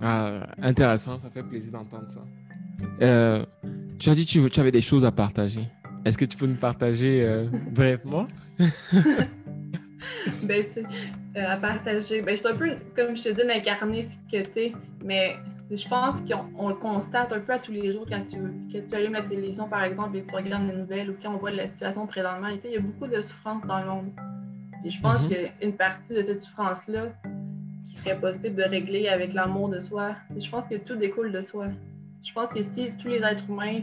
[0.00, 2.20] Ah, intéressant, ça fait plaisir d'entendre ça.
[3.02, 3.44] Euh,
[3.98, 5.62] tu as dit que tu, tu, avais des choses à partager.
[6.04, 8.26] Est-ce que tu peux nous partager euh, brièvement?
[10.42, 10.84] ben, tu sais,
[11.36, 12.20] euh, à partager.
[12.20, 14.72] Ben, je suis un peu, comme je te dis, d'incarner ce que tu es,
[15.04, 15.36] mais
[15.70, 18.38] je pense qu'on le constate un peu à tous les jours quand tu,
[18.70, 21.38] tu allumes la télévision, par exemple, et que tu regardes les nouvelles ou quand on
[21.38, 22.48] voit la situation présentement.
[22.64, 24.12] Il y a beaucoup de souffrance dans le monde.
[24.84, 25.60] Et je pense mm-hmm.
[25.60, 27.06] qu'une partie de cette souffrance-là,
[27.88, 31.32] qui serait possible de régler avec l'amour de soi, et je pense que tout découle
[31.32, 31.66] de soi.
[32.22, 33.80] Je pense que si tous les êtres humains,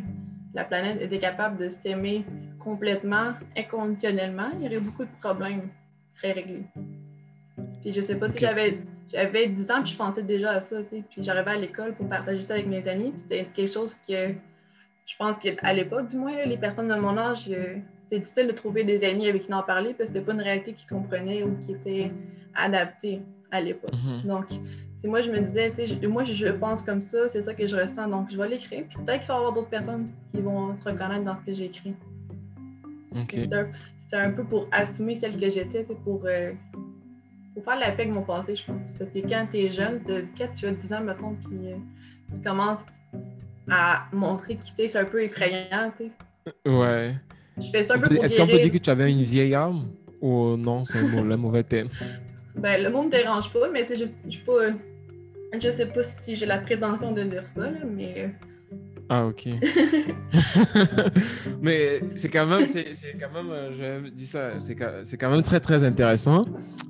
[0.53, 2.23] la planète était capable de s'aimer
[2.59, 6.63] complètement, inconditionnellement, il y aurait beaucoup de problèmes qui seraient réglés.
[7.81, 8.77] Puis je sais pas j'avais
[9.13, 10.77] j'avais 10 ans, puis je pensais déjà à ça.
[10.89, 13.13] Puis j'arrivais à l'école pour partager ça avec mes amis.
[13.23, 14.29] C'était quelque chose que
[15.05, 17.75] je pense qu'à l'époque, du moins, les personnes de mon âge, euh,
[18.09, 20.41] c'est difficile de trouver des amis avec qui en parler parce que c'était pas une
[20.41, 22.11] réalité qu'ils comprenaient ou qui était
[22.55, 23.19] adaptée
[23.51, 23.93] à l'époque.
[23.93, 24.27] Mm-hmm.
[24.27, 24.45] Donc,
[25.03, 25.73] moi, je me disais,
[26.07, 28.07] moi, je pense comme ça, c'est ça que je ressens.
[28.07, 28.85] Donc, je vais l'écrire.
[28.87, 31.53] Puis peut-être qu'il va y avoir d'autres personnes qui vont se reconnaître dans ce que
[31.53, 31.93] j'ai écrit.
[34.09, 36.21] C'est un, peu pour assumer celle que j'étais, pour.
[36.25, 36.51] Euh,
[37.53, 38.81] faut faire la paix avec mon passé, je pense.
[38.97, 41.75] Parce que quand tu es jeune, de, quand tu as 10 ans, mettons, puis euh,
[42.33, 42.81] tu commences
[43.69, 46.69] à montrer qui t'es, c'est un peu effrayant, tu sais.
[46.69, 47.13] Ouais.
[47.57, 49.55] Je fais ça un peu pour Est-ce qu'on peut dire que tu avais une vieille
[49.55, 49.83] âme?
[50.21, 51.89] Ou non, c'est le mauvais thème?
[52.55, 54.31] Ben, le monde ne dérange pas, mais tu sais, je,
[55.59, 58.29] je, sais pas si j'ai la prétention de dire ça, là, mais
[59.09, 59.47] ah, ok.
[61.61, 65.43] Mais c'est quand même, c'est, quand même, euh, je dis ça, c'est, c'est quand même
[65.43, 66.41] très, très intéressant.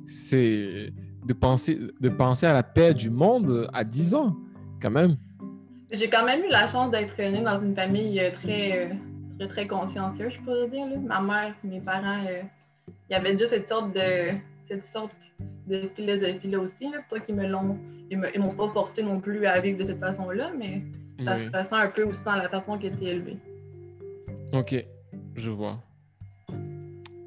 [0.07, 0.93] C'est
[1.25, 4.35] de penser, de penser à la paix du monde à 10 ans,
[4.81, 5.15] quand même.
[5.91, 8.93] J'ai quand même eu la chance d'être née dans une famille euh, très, euh,
[9.39, 10.85] très, très consciencieuse, je pourrais dire.
[11.05, 12.19] Ma mère, mes parents,
[13.09, 14.33] il y avait juste cette sorte de,
[14.67, 15.11] cette sorte
[15.67, 16.89] de philosophie-là aussi.
[16.89, 16.99] Là.
[17.09, 17.77] Pas qu'ils me l'ont,
[18.09, 20.81] ils, m'ont pas forcé non plus à vivre de cette façon-là, mais
[21.23, 23.37] ça se ressent un peu aussi dans la façon qui était élevée.
[24.51, 24.85] Ok,
[25.35, 25.79] je vois.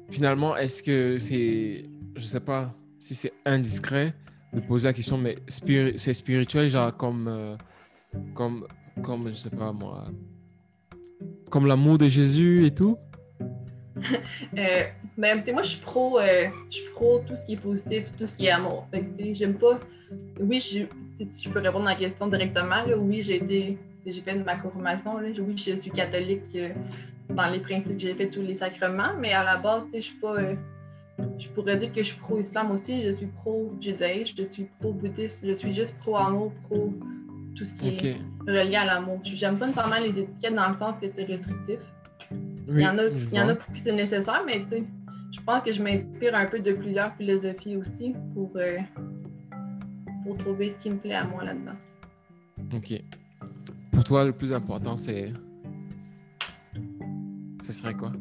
[0.09, 1.83] finalement, est-ce que c'est,
[2.15, 4.13] je sais pas si c'est indiscret
[4.53, 7.55] de poser la question, mais c'est spirituel, genre comme, euh,
[8.33, 8.65] comme,
[9.03, 10.05] comme, je sais pas moi,
[11.49, 12.97] comme l'amour de Jésus et tout?
[14.57, 14.83] euh,
[15.17, 18.27] ben, moi, je suis pro, euh, je suis pro tout ce qui est positif, tout
[18.27, 18.87] ce qui est amour.
[19.33, 19.79] j'aime pas.
[20.39, 20.83] Oui, je,
[21.31, 25.17] si je peux répondre à la question directement, oui, j'ai été, j'ai fait ma confirmation.
[25.17, 26.69] Là, oui, je suis catholique euh,
[27.29, 30.35] dans les principes, j'ai fait tous les sacrements, mais à la base, je suis pas.
[30.35, 30.55] Euh,
[31.39, 35.53] je pourrais dire que je suis pro-islam aussi, je suis pro-judaïsme, je suis pro-bouddhiste, je
[35.53, 36.93] suis juste pro-amour, pro
[37.57, 39.19] tout ce qui est relié à l'amour.
[39.23, 41.79] J'aime pas nécessairement les étiquettes dans le sens que c'est restrictif.
[42.31, 44.83] il y en a, il y en a pour qui c'est nécessaire, mais tu sais,
[45.31, 48.77] je pense que je m'inspire un peu de plusieurs philosophies aussi pour, euh,
[50.27, 51.77] pour trouver ce qui me plaît à moi là-dedans.
[52.73, 53.01] Ok.
[53.93, 55.31] Pour toi, le plus important, c'est.
[57.63, 58.11] Ce serait quoi?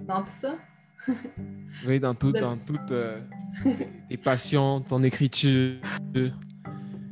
[0.00, 0.56] Dans tout ça?
[1.86, 3.20] oui, dans tout, dans toutes euh,
[4.10, 5.76] les passions, ton écriture.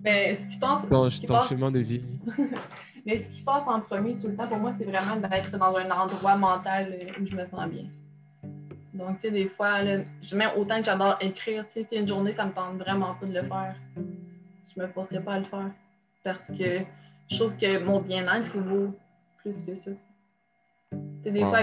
[0.02, 0.88] Mais ce qui passe.
[0.88, 2.00] Ton, ton chemin de vie.
[3.06, 5.76] Mais ce qui passe en premier tout le temps, pour moi, c'est vraiment d'être dans
[5.76, 7.84] un endroit mental où je me sens bien.
[8.96, 12.44] Donc, tu sais, des fois, même autant que j'adore écrire, tu sais, une journée, ça
[12.44, 13.74] me tente vraiment pas de le faire.
[14.74, 15.70] Je me forcerai pas à le faire.
[16.24, 16.80] Parce que
[17.30, 18.94] je trouve que mon bien-être vaut
[19.38, 19.90] plus que ça.
[21.22, 21.58] sais, des fois,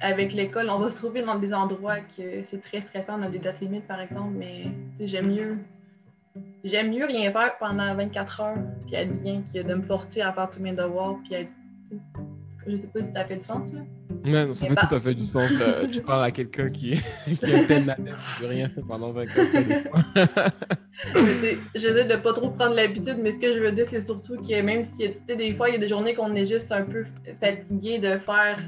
[0.00, 3.28] avec l'école, on va se trouver dans des endroits que c'est très stressant, on a
[3.28, 4.66] des dates limites, par exemple, mais
[5.00, 5.58] j'aime mieux
[6.64, 10.32] j'aime mieux rien faire pendant 24 heures, puis être bien, que de me forcer à
[10.32, 11.50] faire tous mes devoirs, puis être.
[12.66, 13.80] Je sais pas si ça fait du sens, là.
[14.24, 15.52] Non, ça fait tout à fait du sens.
[15.60, 19.12] Euh, tu parles à quelqu'un qui, qui a peine la tête, qui rien fait pendant
[19.12, 20.50] 24 heures.
[21.74, 24.62] J'essaie de pas trop prendre l'habitude, mais ce que je veux dire, c'est surtout que
[24.62, 27.04] même si des fois, il y a des journées qu'on est juste un peu
[27.40, 28.58] fatigué de faire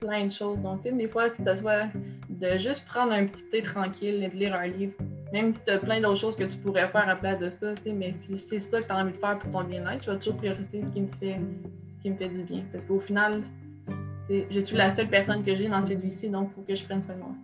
[0.00, 0.58] plein de choses.
[0.60, 1.86] Donc, des fois, que ce soit
[2.28, 4.92] de juste prendre un petit thé tranquille et de lire un livre,
[5.32, 7.74] même si tu as plein d'autres choses que tu pourrais faire à place de ça,
[7.86, 10.16] mais si c'est ça que tu as envie de faire pour ton bien-être, tu vas
[10.16, 11.36] toujours prioriser ce qui me fait,
[12.02, 12.62] qui me fait du bien.
[12.72, 13.42] Parce qu'au final,
[14.28, 16.84] je suis la seule personne que j'ai dans cette vie-ci, donc il faut que je
[16.84, 17.34] prenne soin de moi.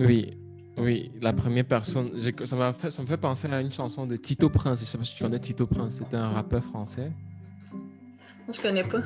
[0.00, 0.36] Oui,
[0.76, 2.10] oui, la première personne,
[2.44, 4.80] ça, fait, ça me fait penser à une chanson de Tito Prince.
[4.80, 7.10] Je sais pas si tu connais Tito Prince, c'était un rappeur français.
[8.52, 9.00] Je connais pas.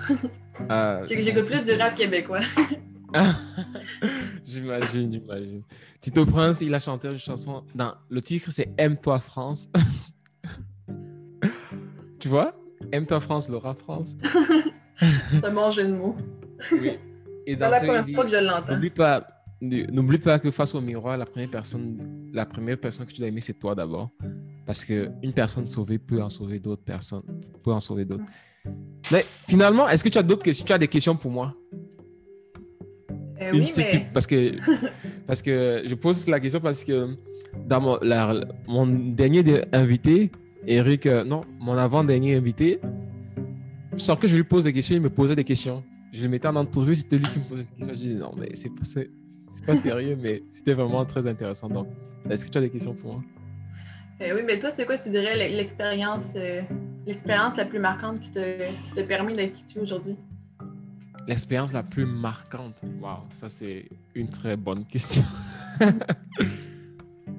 [0.71, 2.41] Euh, J'écoute plus du rap québécois.
[4.47, 5.63] j'imagine, j'imagine.
[6.01, 7.65] Tito Prince, il a chanté une chanson.
[7.75, 9.69] Dans, le titre, c'est Aime-toi France.
[12.19, 12.55] tu vois?
[12.93, 14.17] Aime-toi France, Laura France.
[15.31, 16.15] c'est un bon jeu de mots.
[16.71, 16.93] Oui.
[17.47, 18.73] Et dans la première fois que je l'entends.
[18.73, 19.27] N'oublie pas,
[19.63, 23.29] n'oublie pas que face au miroir, la première personne, la première personne que tu dois
[23.29, 24.11] aimer, c'est toi d'abord.
[24.67, 27.23] Parce qu'une personne sauvée peut en sauver d'autres personnes.
[27.65, 28.25] Peut en sauver d'autres.
[29.11, 30.67] Mais finalement, est-ce que tu as d'autres questions?
[30.67, 31.55] Tu as des questions pour moi?
[33.41, 34.07] Euh, oui, mais...
[34.13, 34.53] parce que
[35.27, 37.17] parce que je pose la question parce que
[37.67, 37.99] dans mon,
[38.69, 40.31] mon dernier invité,
[40.67, 42.79] Eric, euh, non, mon avant-dernier invité,
[43.97, 45.83] sans que je lui pose des questions, il me posait des questions.
[46.13, 47.95] Je le mettais en entrevue, c'était lui qui me posait des questions.
[47.95, 48.85] Je disais non, mais c'est pas,
[49.67, 51.69] pas sérieux, mais c'était vraiment très intéressant.
[51.69, 51.87] Donc,
[52.31, 53.23] est-ce que tu as des questions pour moi?
[54.21, 56.35] Euh, Oui, mais toi, c'est quoi, tu dirais, l'expérience
[57.07, 60.15] l'expérience la plus marquante qui t'a permis d'être qui tu es aujourd'hui?
[61.27, 62.75] L'expérience la plus marquante.
[63.01, 65.25] Wow, ça c'est une très bonne question.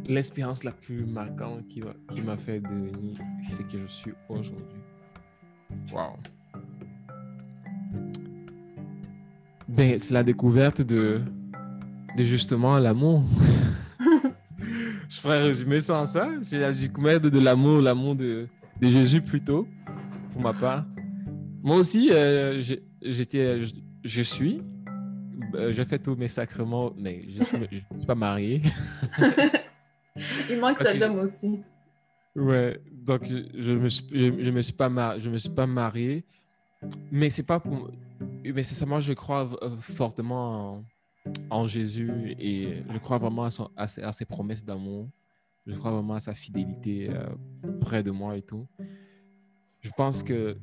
[0.06, 1.82] L'expérience la plus marquante qui,
[2.22, 3.18] m'a fait devenir
[3.50, 4.66] ce que je suis aujourd'hui.
[5.92, 6.18] Wow.
[9.68, 11.22] Ben, c'est la découverte de,
[12.18, 13.24] justement l'amour.
[15.10, 16.30] je ferais résumer sans ça.
[16.42, 18.48] J'ai la découverte de, l'amour, l'amour de,
[18.82, 19.68] Jésus plutôt,
[20.34, 20.86] pour ma part.
[21.64, 22.62] Moi aussi, euh,
[23.02, 23.58] j'étais,
[24.04, 24.62] je, suis,
[25.56, 28.62] euh, j'ai fait tous mes sacrements, mais je ne suis, pas marié.
[30.50, 31.60] Il manque ça d'homme aussi.
[32.36, 36.26] Ouais, donc je ne me, suis, je, me suis pas je me suis pas marié,
[37.12, 37.92] mais c'est pas pour,
[38.44, 40.82] mais c'est ça, moi je crois euh, fortement
[41.52, 45.10] en, Jésus et je crois vraiment à, ses, promesses d'amour.
[45.68, 47.10] Je crois vraiment à sa fidélité
[47.80, 48.68] près de moi et tout.
[49.82, 50.58] Je pense que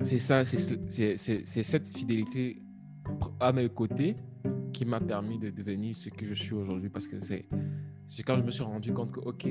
[0.00, 2.62] c'est ça, c'est cette fidélité
[3.38, 4.16] à mes côtés
[4.80, 7.46] qui m'a permis de devenir ce que je suis aujourd'hui parce que c'est
[8.24, 9.46] quand je me suis rendu compte que, ok,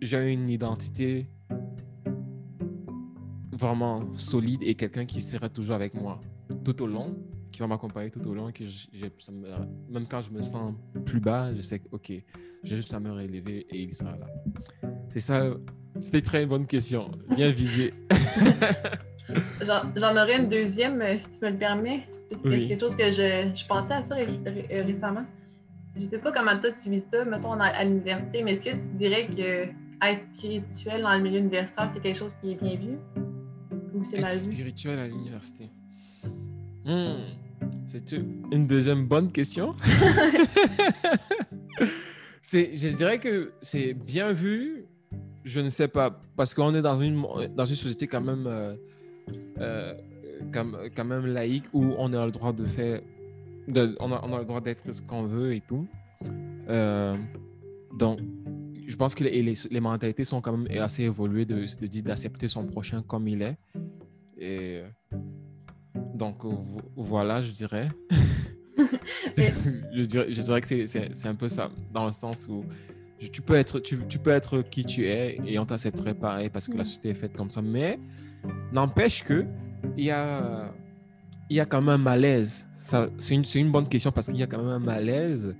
[0.00, 1.28] j'ai une identité
[3.50, 6.18] vraiment solide et quelqu'un qui sera toujours avec moi
[6.64, 7.14] tout au long,
[7.50, 8.64] qui va m'accompagner tout au long, que
[9.90, 10.72] même quand je me sens
[11.04, 12.10] plus bas, je sais que, ok,
[12.62, 14.28] j'ai juste à me relever et il sera là.
[15.10, 15.44] C'est ça,
[16.00, 17.92] c'était très bonne question, bien visée.
[19.60, 22.06] J'en aurais une deuxième, euh, si tu me le permets.
[22.42, 25.24] C'est quelque chose que je, je pensais à ça récemment.
[26.00, 28.96] Je sais pas comment toi tu vis ça, mettons à, l'université, mais est-ce que tu
[28.98, 29.66] dirais que
[30.04, 32.96] être spirituel dans le milieu universitaire, c'est quelque chose qui est bien vu?
[33.94, 34.38] Ou c'est mal vu?
[34.52, 35.68] spirituel à l'université.
[36.84, 37.20] Hmm.
[37.92, 39.76] C'est une deuxième bonne question.
[42.42, 44.84] je dirais que c'est bien vu,
[45.44, 47.22] je ne sais pas, parce qu'on est dans une,
[47.54, 48.74] dans une société quand même, euh,
[49.60, 49.92] euh,
[50.52, 53.00] quand, même laïque où on a le droit de faire,
[53.68, 55.86] de, on, a, on, a, le droit d'être ce qu'on veut et tout.
[56.68, 57.14] Euh,
[57.98, 58.20] donc,
[58.86, 62.64] je pense que les, les, mentalités sont quand même assez évoluées de, de d'accepter son
[62.64, 63.56] prochain comme il est.
[64.38, 64.82] Et
[66.14, 66.38] donc,
[66.96, 67.88] voilà, je dirais.
[69.36, 72.64] je, dirais, je dirais que c'est un peu ça, dans le sens où
[73.32, 76.66] tu peux être, tu, tu peux être qui tu es et on t'accepterait pareil parce
[76.66, 77.62] que la société est faite comme ça.
[77.62, 77.98] Mais
[78.72, 79.44] n'empêche que
[79.96, 80.72] il y a,
[81.50, 82.64] il y a quand même un malaise.
[83.18, 85.54] C'est une, une, bonne question parce qu'il y a quand même un malaise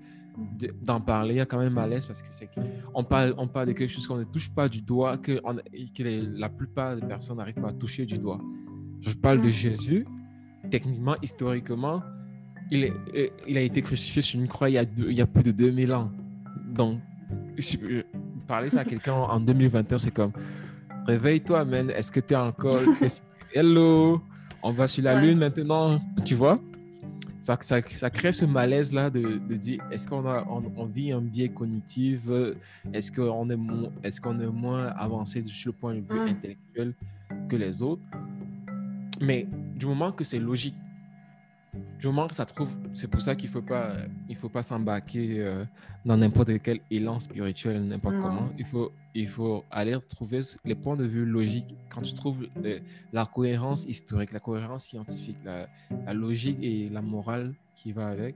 [0.82, 1.35] d'en parler.
[1.35, 2.48] Il y a quand même un malaise parce que c'est
[2.94, 5.40] on parle, on parle de quelque chose qu'on ne touche pas du doigt, que,
[5.94, 8.40] que la plupart des personnes n'arrivent pas à toucher du doigt.
[9.00, 10.06] Je parle de Jésus.
[10.70, 12.02] Techniquement, historiquement,
[12.70, 15.26] il, est, il a été crucifié sur une croix il y a, il y a
[15.26, 16.11] plus de 2000 ans.
[16.74, 16.98] Donc,
[18.46, 20.32] parler ça à quelqu'un en 2021, c'est comme
[21.06, 21.90] réveille-toi, man.
[21.90, 22.80] Est-ce que tu es encore.
[23.54, 24.22] Hello,
[24.62, 26.58] on va sur la Lune maintenant, tu vois?
[27.42, 31.20] Ça, ça, ça, crée ce malaise-là de, de, dire est-ce qu'on a, on, vit un
[31.20, 32.20] biais cognitif?
[32.94, 33.58] Est-ce qu'on est,
[34.04, 36.28] est, qu'on est moins avancé sur le point de vue mm.
[36.28, 36.94] intellectuel
[37.50, 38.00] que les autres?
[39.20, 40.74] Mais du moment que c'est logique,
[41.72, 43.94] du moment que ça trouve, c'est pour ça qu'il ne faut pas,
[44.28, 45.64] il faut pas s'embarquer euh,
[46.04, 48.50] dans n'importe quel élan spirituel, n'importe comment.
[48.58, 51.74] Il faut, il faut aller trouver les points de vue logiques.
[51.88, 52.46] Quand tu trouves
[53.12, 55.66] la cohérence historique, la cohérence scientifique, la,
[56.04, 58.35] la, logique et la morale qui va avec.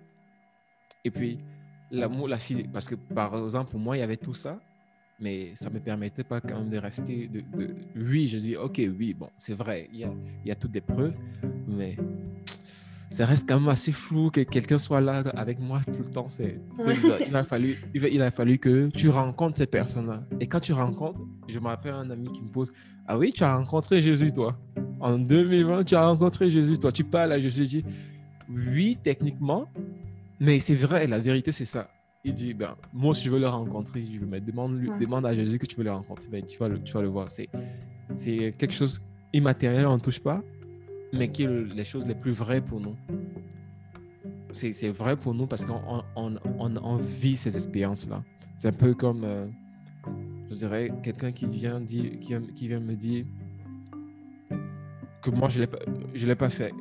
[1.04, 1.38] Et puis,
[1.90, 4.58] l'amour, la fille, parce que par exemple, pour moi, il y avait tout ça,
[5.20, 7.26] mais ça ne me permettait pas quand même de rester.
[7.26, 10.10] De, de, oui, je dis, ok, oui, bon, c'est vrai, il y a,
[10.44, 11.16] il y a toutes des preuves,
[11.66, 11.96] mais
[13.16, 16.28] ça reste quand même assez flou que quelqu'un soit là avec moi tout le temps.
[16.28, 16.60] C'est,
[17.26, 20.20] il, a fallu, il a fallu que tu rencontres ces personnes-là.
[20.38, 22.74] Et quand tu rencontres, je me rappelle un ami qui me pose
[23.06, 24.54] Ah oui, tu as rencontré Jésus, toi.
[25.00, 26.92] En 2020, tu as rencontré Jésus, toi.
[26.92, 27.62] Tu parles à Jésus.
[27.62, 27.84] Je dis
[28.50, 29.66] Oui, techniquement,
[30.38, 31.88] mais c'est vrai, la vérité, c'est ça.
[32.22, 35.58] Il dit ben, Moi, si je veux le rencontrer, je me demande, demande à Jésus
[35.58, 36.26] que tu veux le rencontrer.
[36.30, 37.30] Ben, tu, vas le, tu vas le voir.
[37.30, 37.48] C'est,
[38.14, 39.00] c'est quelque chose
[39.32, 40.42] immatériel, on ne touche pas
[41.16, 42.96] mais qui est les choses les plus vraies pour nous.
[44.52, 48.22] C'est vrai pour nous parce qu'on on, on, vit ces expériences-là.
[48.56, 49.46] C'est un peu comme, euh,
[50.50, 53.26] je dirais, quelqu'un qui vient, dire, qui, vient me dire
[55.22, 56.72] que moi, je ne l'ai pas fait.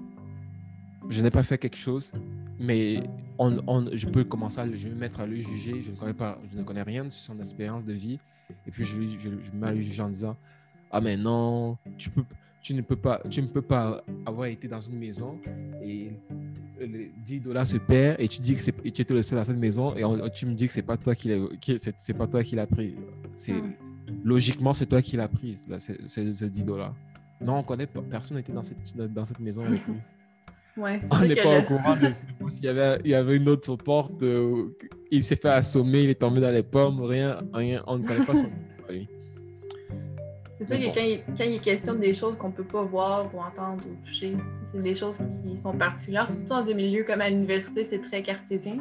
[1.09, 2.11] Je n'ai pas fait quelque chose,
[2.59, 3.03] mais
[3.37, 5.81] on, on, je peux commencer à je vais me mettre à le juger.
[5.85, 8.19] Je ne connais, pas, je ne connais rien sur son expérience de vie.
[8.65, 10.37] Et puis, je, je, je me mets juger en disant
[10.91, 12.23] Ah, mais non, tu peux
[12.65, 15.39] tu ne peux pas, tu ne peux pas avoir été dans une maison
[15.83, 16.09] et
[16.79, 19.59] les 10 dollars se perd et tu dis que tu étais le seul dans cette
[19.59, 22.55] maison et tu me dis que c'est pas toi qui l'as c'est pas toi qui
[22.55, 22.95] l'a pris.
[23.35, 23.53] C'est
[24.23, 26.95] logiquement c'est toi qui l'as pris c'est ces 10 dollars.
[27.39, 28.77] Non, on connaît pas, personne n'était dans cette
[29.13, 29.97] dans cette maison avec nous.
[30.77, 32.09] Ouais, on n'est pas au courant de
[32.49, 34.75] s'il y avait, il y avait une autre porte, euh,
[35.09, 38.25] il s'est fait assommer, il est tombé dans les pommes, rien, rien, on ne connaît
[38.25, 38.49] pas son
[38.89, 39.07] c'est
[40.63, 43.83] ça que quand, il, est question des choses qu'on ne peut pas voir ou entendre
[43.85, 44.33] ou toucher,
[44.73, 48.21] c'est des choses qui sont particulières, surtout dans des milieux comme à l'université, c'est très
[48.21, 48.77] cartésien.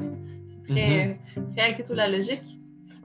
[0.69, 1.61] C'est très, mm-hmm.
[1.61, 2.43] axé sur la logique.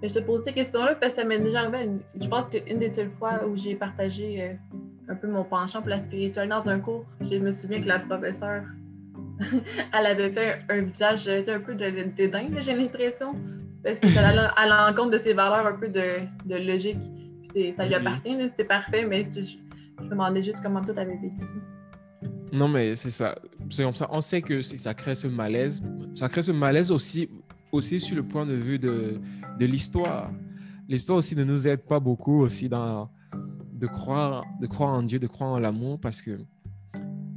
[0.01, 1.89] Mais je te pose ces questions-là parce que ça m'est déjà arrivé.
[2.19, 4.53] Je pense qu'une des seules fois où j'ai partagé euh,
[5.09, 7.99] un peu mon penchant pour la spiritualité dans un cours, je me souviens que la
[7.99, 8.63] professeure,
[9.41, 13.33] elle avait fait un, visage un peu de, dédain, j'ai l'impression,
[13.83, 16.97] parce que ça allait à l'encontre de ses valeurs un peu de, de logique
[17.75, 19.57] ça lui appartient, c'est parfait, mais je,
[20.03, 22.29] me demandais juste comment toi t'avais vécu ça.
[22.51, 23.35] Non, mais c'est ça.
[23.69, 24.07] C'est comme ça.
[24.11, 25.81] On sait que ça crée ce malaise.
[26.15, 27.29] Ça crée ce malaise aussi,
[27.71, 29.19] aussi sur le point de vue de,
[29.59, 30.31] de l'histoire.
[30.87, 33.09] L'histoire aussi ne nous aide pas beaucoup aussi dans,
[33.73, 36.39] de, croire, de croire en Dieu, de croire en l'amour, parce que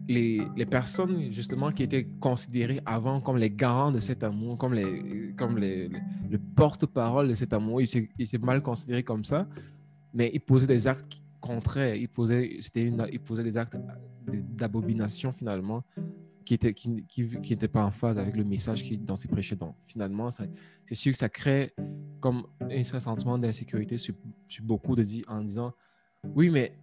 [0.08, 4.74] les, les, personnes justement qui étaient considérées avant comme les garants de cet amour, comme
[4.74, 5.88] les, comme les,
[6.30, 9.46] le porte-parole de cet amour, ils étaient mal considérés comme ça
[10.12, 11.94] mais il posait des actes contraires.
[11.94, 13.76] Il posait, une, il posait des actes
[14.26, 15.82] d'abomination finalement
[16.44, 19.56] qui n'étaient qui, qui, pas en phase avec le message qui, dont il prêchait.
[19.56, 21.72] Donc finalement, c'est sûr que ça crée
[22.20, 24.14] comme un sentiment d'insécurité sur,
[24.62, 25.72] beaucoup de dire en disant
[26.34, 26.78] oui, mais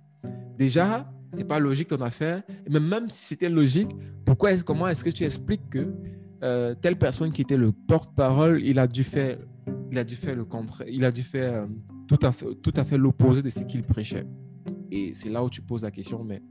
[0.57, 2.43] déjà, c'est pas logique ton affaire.
[2.69, 3.89] Mais même si c'était logique,
[4.25, 5.93] pourquoi comment est-ce que tu expliques que
[6.43, 9.37] euh, telle personne qui était le porte-parole, il a dû faire,
[9.91, 11.67] il a dû faire le contraire, il a dû faire euh,
[12.09, 14.25] tout à fait, tout à fait l'opposé de ce qu'il prêchait.
[14.91, 16.41] Et c'est là où tu poses la question, mais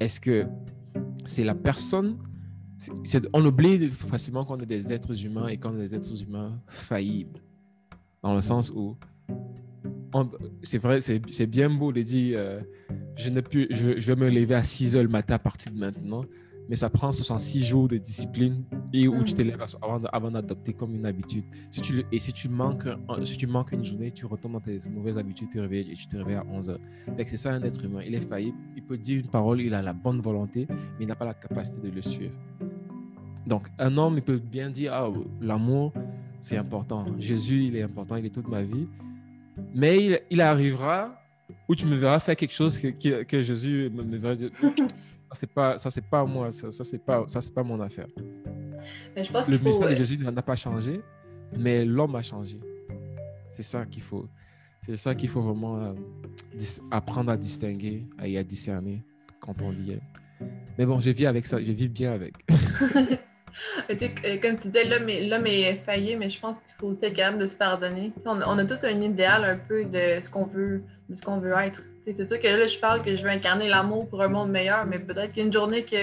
[0.00, 0.46] est-ce que
[1.26, 2.16] c'est la personne
[3.32, 7.42] on oublie facilement qu'on est des êtres humains et qu'on est des êtres humains faillibles.
[8.22, 8.96] Dans le sens où
[10.62, 12.60] c'est vrai, c'est bien beau de dire euh,
[13.16, 15.78] je, ne plus, je, vais me lever à 6 heures le matin à partir de
[15.78, 16.24] maintenant,
[16.68, 20.72] mais ça prend 66 jours de discipline et où tu te lèves avant, avant d'adopter
[20.72, 21.44] comme une habitude.
[21.70, 22.84] Si tu, et si tu, manques,
[23.24, 26.06] si tu manques une journée, tu retournes dans tes mauvaises habitudes te réveilles, et tu
[26.06, 26.80] te réveilles à 11 heures.
[27.26, 28.00] C'est ça un être humain.
[28.06, 31.06] Il est faillible, il peut dire une parole, il a la bonne volonté, mais il
[31.06, 32.32] n'a pas la capacité de le suivre.
[33.46, 35.08] Donc, un homme, il peut bien dire ah,
[35.40, 35.92] l'amour,
[36.40, 37.06] c'est important.
[37.18, 38.86] Jésus, il est important, il est toute ma vie.
[39.74, 41.10] Mais il, arrivera
[41.68, 44.50] où tu me verras faire quelque chose que, que, Jésus me, verra dire
[45.32, 48.06] c'est pas ça c'est pas moi ça, ça c'est pas ça c'est pas mon affaire.
[49.14, 51.00] Mais je pense le message de Jésus n'a pas changé,
[51.56, 52.58] mais l'homme a changé.
[53.52, 54.26] C'est ça qu'il faut
[54.82, 55.92] c'est ça qu'il faut vraiment euh,
[56.90, 59.02] apprendre à distinguer et à discerner
[59.40, 59.98] quand on lit.
[60.78, 62.34] Mais bon, je vis avec ça, je vis bien avec.
[63.90, 67.38] Euh, comme tu disais, l'homme est, failli, mais je pense qu'il faut aussi être capable
[67.38, 68.12] de se pardonner.
[68.24, 71.52] On, a tout un idéal un peu de ce qu'on veut, de ce qu'on veut
[71.52, 71.82] être.
[72.16, 74.86] C'est sûr que là, je parle que je veux incarner l'amour pour un monde meilleur,
[74.86, 75.96] mais peut-être qu'une journée que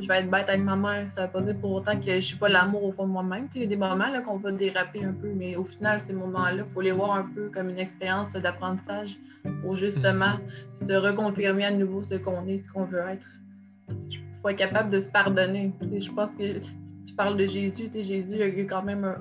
[0.00, 2.06] je vais être bête avec ma mère, ça ne veut pas dire pour autant que
[2.06, 3.48] je ne suis pas l'amour au fond de moi-même.
[3.54, 6.64] Il y a des moments qu'on va déraper un peu, mais au final, ces moments-là,
[6.66, 9.16] il faut les voir un peu comme une expérience d'apprentissage
[9.62, 10.34] pour justement
[10.80, 13.22] se reconfirmer à nouveau ce qu'on est, ce qu'on veut être
[14.38, 15.72] il faut être capable de se pardonner.
[15.80, 16.58] je pense que
[17.06, 17.90] tu parles de Jésus.
[17.92, 19.14] Jésus a eu quand même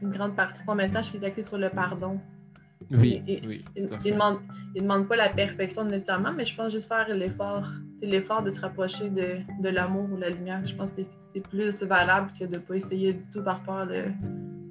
[0.00, 2.18] une grande partie de son message qui est axé sur le pardon.
[2.92, 3.64] Oui, oui.
[3.76, 4.38] Il ne demande,
[4.74, 7.64] demande, pas la perfection nécessairement, mais je pense juste faire l'effort.
[8.02, 10.60] l'effort de se rapprocher de, de l'amour ou de la lumière.
[10.66, 11.02] Je pense que
[11.34, 14.02] c'est plus valable que de ne pas essayer du tout par peur de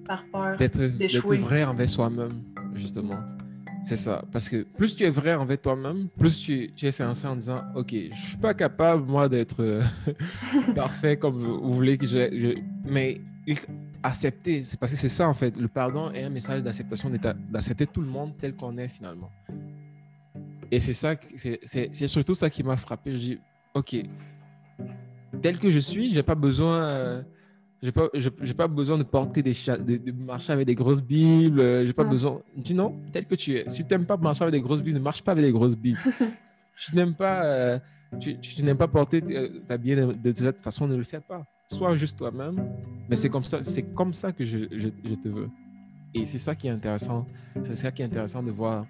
[0.08, 0.82] par peur d'être
[1.36, 2.42] vrai envers soi-même,
[2.76, 3.18] justement.
[3.84, 4.24] C'est ça.
[4.32, 7.62] Parce que plus tu es vrai envers toi-même, plus tu, tu es sincère en disant
[7.76, 9.82] Ok, je suis pas capable, moi, d'être euh,
[10.76, 12.56] parfait comme vous voulez que je.
[12.86, 13.20] Mais
[14.04, 15.58] accepter, c'est parce que c'est ça, en fait.
[15.58, 17.12] Le pardon est un message d'acceptation,
[17.50, 19.30] d'accepter tout le monde tel qu'on est, finalement.
[20.72, 23.14] Et c'est ça, c'est surtout ça qui m'a frappé.
[23.14, 23.40] Je dis
[23.74, 23.96] Ok,
[25.42, 26.84] tel que je suis, j'ai pas besoin.
[26.84, 27.22] Euh,
[27.82, 28.10] j'ai pas,
[28.58, 31.60] pas besoin de porter des de, marcher avec des grosses bibles.
[31.60, 32.40] Euh, j'ai pas besoin.
[32.64, 33.70] Tu non, tel que tu es.
[33.70, 35.76] Si tu n'aimes pas marcher avec des grosses bibles, ne marche pas avec des grosses
[35.76, 36.00] bibles.
[36.78, 37.80] tu n'aimes pas, euh,
[38.20, 39.24] tu, tu, n'aimes pas porter
[39.68, 41.44] ta bien de, de, cette façon, ne le fais pas.
[41.72, 42.62] Sois juste toi-même.
[43.10, 45.50] Mais c'est comme ça, c'est comme ça que je, je, je, te veux.
[46.14, 47.26] Et c'est ça qui est intéressant.
[47.64, 48.86] C'est ça qui est intéressant de voir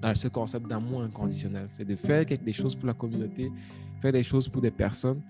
[0.00, 1.68] dans ce concept d'amour inconditionnel.
[1.72, 3.50] C'est de faire quelque chose pour la communauté,
[4.00, 5.20] faire des choses pour des personnes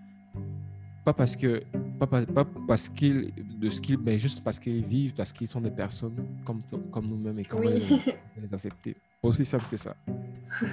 [1.05, 1.63] pas parce que
[1.99, 5.61] pas, pas parce qu'ils de ce qu'ils mais juste parce qu'ils vivent parce qu'ils sont
[5.61, 6.61] des personnes comme
[6.91, 7.83] comme nous-mêmes et comment les,
[8.53, 9.95] accepter aussi simple que ça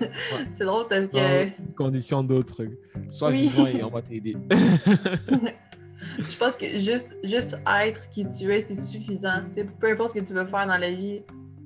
[0.57, 2.65] c'est drôle parce que condition d'autres
[3.09, 4.35] soit vivant et on va t'aider
[6.17, 9.41] je pense que juste juste être qui tu es c'est suffisant
[9.79, 11.21] peu importe ce que tu veux faire dans la vie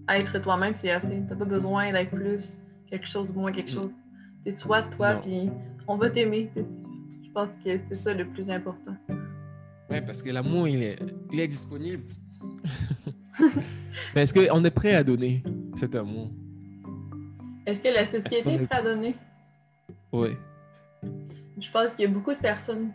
[0.09, 2.57] être toi-même c'est assez t'as pas besoin d'être plus
[2.89, 3.75] quelque chose ou moins quelque mm.
[3.75, 3.91] chose
[4.43, 5.49] c'est soit toi puis
[5.87, 6.49] on va t'aimer
[7.31, 8.93] je pense que c'est ça le plus important.
[9.89, 10.99] Oui, parce que l'amour, il est,
[11.31, 12.03] il est disponible.
[14.13, 15.41] Mais est-ce qu'on est prêt à donner
[15.77, 16.29] cet amour?
[17.65, 19.15] Est-ce que la société est, prête à donner?
[20.11, 20.31] Oui.
[21.57, 22.89] Je pense qu'il y a beaucoup de personnes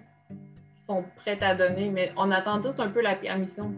[0.87, 3.73] sont prêtes à donner, mais on attend tous un peu la permission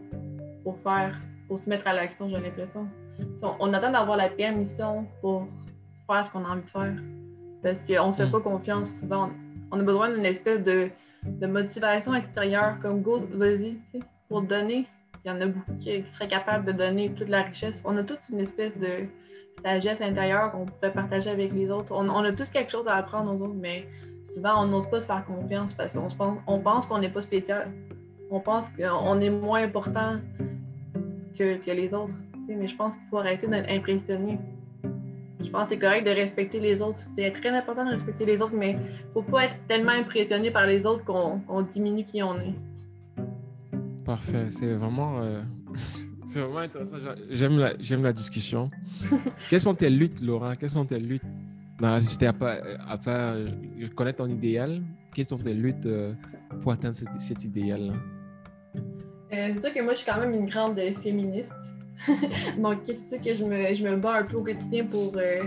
[0.63, 1.15] pour faire,
[1.47, 2.87] pour se mettre à l'action, j'ai l'impression.
[3.43, 5.49] On attend d'avoir la permission pour
[6.07, 6.93] faire ce qu'on a envie de faire.
[7.63, 8.31] Parce qu'on ne se fait hmm.
[8.31, 9.31] pas confiance souvent
[9.71, 10.89] on a besoin d'une espèce de,
[11.47, 13.77] motivation extérieure, comme go, vas-y,
[14.29, 14.87] pour donner.
[15.25, 17.83] Il y en a beaucoup qui, seraient capables de donner toute la richesse.
[17.85, 19.07] On a toute une espèce de
[19.63, 21.89] sagesse intérieure qu'on pourrait partager avec les autres.
[21.91, 23.85] On, a tous quelque chose à apprendre aux autres, mais
[24.35, 27.23] souvent, on n'ose pas se faire confiance parce qu'on pense, on pense qu'on n'est pas
[27.23, 27.69] spécial.
[28.31, 30.17] On pense qu'on est moins important
[31.39, 32.15] que, que les autres.
[32.49, 34.39] Mais je pense qu'il faut arrêter d'être impressionné
[35.49, 36.99] je pense que c'est correct de respecter les autres.
[37.15, 40.51] C'est très important de respecter les autres, mais il ne faut pas être tellement impressionné
[40.51, 42.55] par les autres qu'on diminue qui on est.
[44.05, 44.47] Parfait.
[44.51, 45.41] C'est vraiment, euh,
[46.27, 46.97] vraiment intéressant.
[47.31, 48.69] J'aime la, j'aime la discussion.
[49.51, 50.53] Quelles sont tes luttes, Laurent?
[50.59, 51.23] Quelles sont tes luttes?
[51.81, 53.37] Dans la société à part,
[53.79, 54.81] je connais ton idéal.
[55.15, 56.13] Quelles sont tes luttes euh,
[56.63, 57.95] pour atteindre cet, idéal-là?
[59.33, 61.53] Euh, c'est sûr que moi, je suis quand même une grande féministe.
[62.59, 65.45] Donc, c'est ça que je me, je me bats un peu au quotidien pour, euh,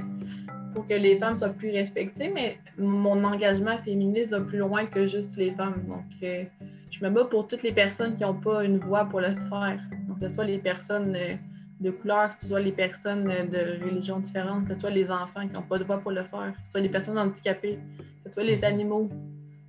[0.74, 5.08] pour que les femmes soient plus respectées, mais mon engagement féministe va plus loin que
[5.08, 5.82] juste les femmes.
[5.88, 6.44] Donc, euh,
[6.92, 9.80] je me bats pour toutes les personnes qui n'ont pas une voix pour le faire.
[10.08, 11.34] Donc, que ce soit les personnes euh,
[11.82, 15.12] de couleur, que ce soit les personnes euh, de religions différentes, que ce soit les
[15.12, 17.78] enfants qui n'ont pas de voix pour le faire, que ce soit les personnes handicapées,
[18.24, 19.10] que ce soit les animaux.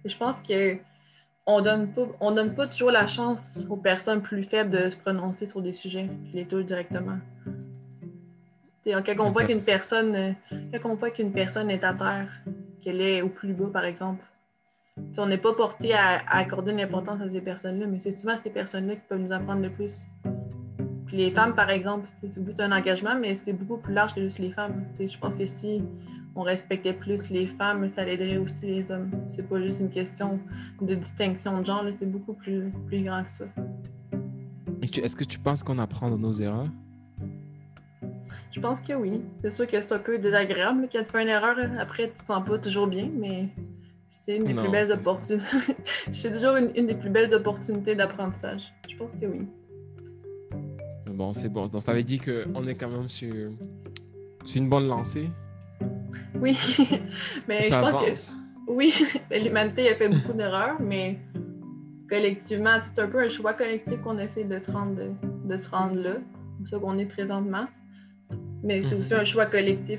[0.05, 0.77] je pense que
[1.47, 4.97] on donne pas, on donne pas toujours la chance aux personnes plus faibles de se
[4.97, 7.19] prononcer sur des sujets qui les touchent directement.
[8.85, 10.33] quand on voit qu'une personne, euh,
[10.73, 12.29] quand on voit qu'une personne est à terre,
[12.85, 14.23] qu'elle est au plus bas, par exemple,
[15.17, 18.51] on n'est pas porté à, accorder une importance à ces personnes-là, mais c'est souvent ces
[18.51, 20.07] personnes-là qui peuvent nous apprendre le plus.
[21.13, 24.39] Puis les femmes, par exemple, c'est un engagement, mais c'est beaucoup plus large que juste
[24.39, 24.83] les femmes.
[24.99, 25.83] je pense que si
[26.35, 29.11] on respectait plus les femmes, ça aiderait aussi les hommes.
[29.31, 30.41] C'est pas juste une question
[30.81, 33.45] de distinction de genre, c'est beaucoup plus, plus grand que ça.
[34.81, 36.69] Est-ce que tu penses qu'on apprend de nos erreurs?
[38.53, 39.21] Je pense que oui.
[39.43, 40.89] C'est sûr que c'est un peu désagréable.
[40.91, 43.49] Quand tu fais une erreur, après, tu te sens pas toujours bien, mais
[44.25, 45.45] c'est une des plus belles opportunités.
[46.15, 48.63] c'est toujours une, des plus belles opportunités d'apprentissage.
[48.89, 49.47] Je pense que oui.
[51.13, 51.67] Bon, c'est bon.
[51.67, 53.35] Donc, ça veut dire qu'on est quand même sur,
[54.45, 55.29] sur une bonne lancée.
[56.35, 56.57] Oui,
[57.49, 58.95] mais je pense que oui,
[59.31, 61.19] l'humanité a fait beaucoup d'erreurs, mais
[62.09, 65.01] collectivement, c'est un peu un choix collectif qu'on a fait de se rendre,
[65.45, 66.15] de, se rendre là,
[66.59, 67.67] comme ça qu'on est présentement.
[68.63, 69.99] Mais c'est aussi un choix collectif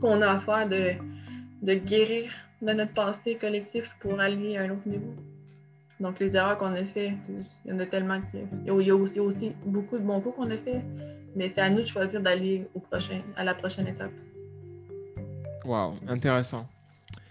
[0.00, 0.92] qu'on a à faire de,
[1.62, 5.14] de guérir de notre passé collectif pour aller à un autre niveau.
[6.02, 7.12] Donc, les erreurs qu'on a faites,
[7.64, 8.20] il y en a tellement.
[8.66, 10.80] Il y a aussi, aussi beaucoup de bons coups qu'on a fait,
[11.36, 14.10] mais c'est à nous de choisir d'aller au prochain, à la prochaine étape.
[15.64, 16.66] Wow, intéressant.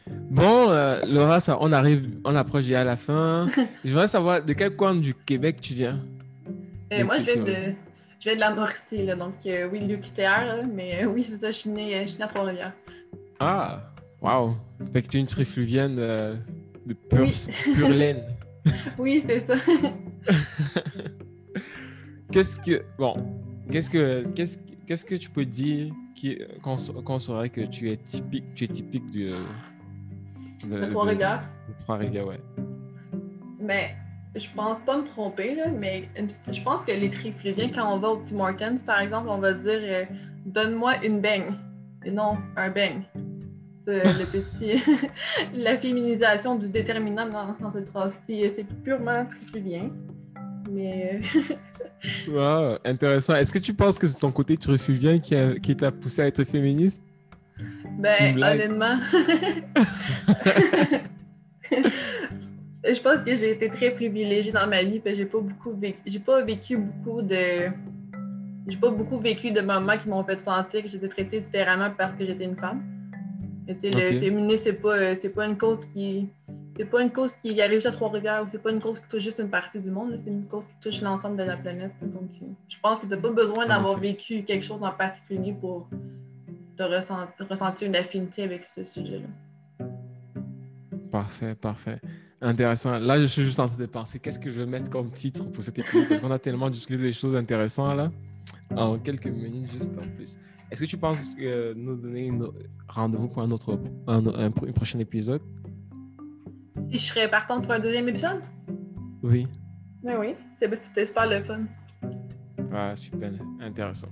[0.07, 3.49] Bon, euh, Laura, ça, on arrive, on approche à la fin.
[3.84, 5.99] je voudrais savoir de quel coin du Québec tu viens?
[6.93, 7.55] Euh, moi, je viens, de,
[8.19, 11.51] je viens de la Mauricie, là, donc euh, oui, le QTR, mais oui, c'est ça,
[11.51, 12.72] je suis née, je suis à Trois-Rivières.
[13.38, 13.82] Ah,
[14.22, 14.55] wow.
[14.82, 17.30] C'est que tu es une trifluvienne de pure,
[17.76, 18.24] pure laine.
[18.97, 19.55] oui, c'est ça.
[22.32, 22.84] qu'est-ce que.
[22.97, 23.16] Bon,
[23.72, 24.57] qu'est-ce que, qu'est-ce,
[24.88, 25.93] qu'est-ce que tu peux dire
[26.62, 29.32] qu'on saurait que tu es typique, tu es typique du,
[30.66, 31.43] de, Trois-Rivières.
[31.80, 32.39] Trois-Rivières, ouais.
[33.59, 33.95] Mais
[34.36, 36.07] je pense pas me tromper, là, mais
[36.51, 39.53] je pense que les trifluviens, quand on va au Tim Hortons, par exemple, on va
[39.53, 40.05] dire euh,
[40.45, 41.53] Donne-moi une beigne.
[42.03, 43.01] Et non, un beigne.
[43.88, 44.82] Le petit.
[45.56, 48.44] la féminisation du déterminant dans, dans cette phrase-ci.
[48.56, 49.90] C'est purement trifluvien.
[50.70, 51.22] Mais.
[51.36, 51.42] Euh,
[52.28, 53.36] Wow, intéressant.
[53.36, 56.44] Est-ce que tu penses que c'est ton côté truffuvien qui, qui t'a poussé à être
[56.44, 57.02] féministe?
[58.00, 58.98] Ben, honnêtement.
[62.84, 66.20] je pense que j'ai été très privilégiée dans ma vie, j'ai pas beaucoup vécu, j'ai
[66.20, 67.70] pas vécu beaucoup de,
[68.68, 72.14] j'ai pas beaucoup vécu de moments qui m'ont fait sentir que j'étais traitée différemment parce
[72.16, 72.82] que j'étais une femme.
[73.84, 76.28] Le féminisme, c'est pas, c'est pas une cause qui,
[76.76, 79.24] c'est pas une cause qui arrive à Trois-Rivières ou c'est pas une cause qui touche
[79.24, 81.91] juste une partie du monde, c'est une cause qui touche l'ensemble de la planète.
[82.01, 82.30] Donc,
[82.69, 85.88] je pense que tu n'as pas besoin d'avoir vécu quelque chose en particulier pour
[86.78, 86.84] te
[87.43, 89.88] ressentir une affinité avec ce sujet-là.
[91.11, 91.99] Parfait, parfait.
[92.41, 92.97] Intéressant.
[92.97, 95.43] Là, je suis juste en train de penser qu'est-ce que je vais mettre comme titre
[95.51, 96.07] pour cet épisode?
[96.07, 98.11] Parce qu'on a tellement discuté des choses intéressantes là.
[98.76, 100.38] En quelques minutes, juste en plus.
[100.72, 102.32] Est-ce que tu penses que nous donner
[102.88, 105.41] rendez-vous pour un autre un, un prochain épisode?
[106.91, 108.41] Si je serais partante pour un deuxième épisode?
[109.22, 109.47] Oui.
[110.01, 111.59] Ben oui, c'est super le fun.
[112.74, 114.07] Ah, super, intéressant.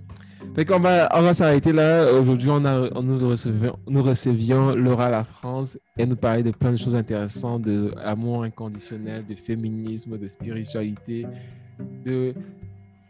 [0.54, 2.12] Fait qu'on va, on va s'arrêter là.
[2.14, 6.52] Aujourd'hui, on, a, on nous, recevions, nous recevions Laura La France et nous parlait de
[6.52, 11.26] plein de choses intéressantes, de amour inconditionnel, de féminisme, de spiritualité,
[12.06, 12.34] de,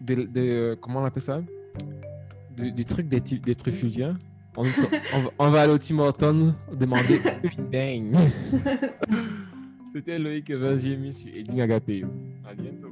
[0.01, 1.41] de, comment on appelle ça?
[2.59, 4.17] Du, truc des, des trifugiens.
[4.57, 4.65] On,
[5.37, 7.21] on, va aller au Tim Hortons demander
[7.57, 8.17] une beigne.
[9.93, 12.07] C'était Loïc 20e sur Edding Agapeo.
[12.45, 12.88] À bientôt.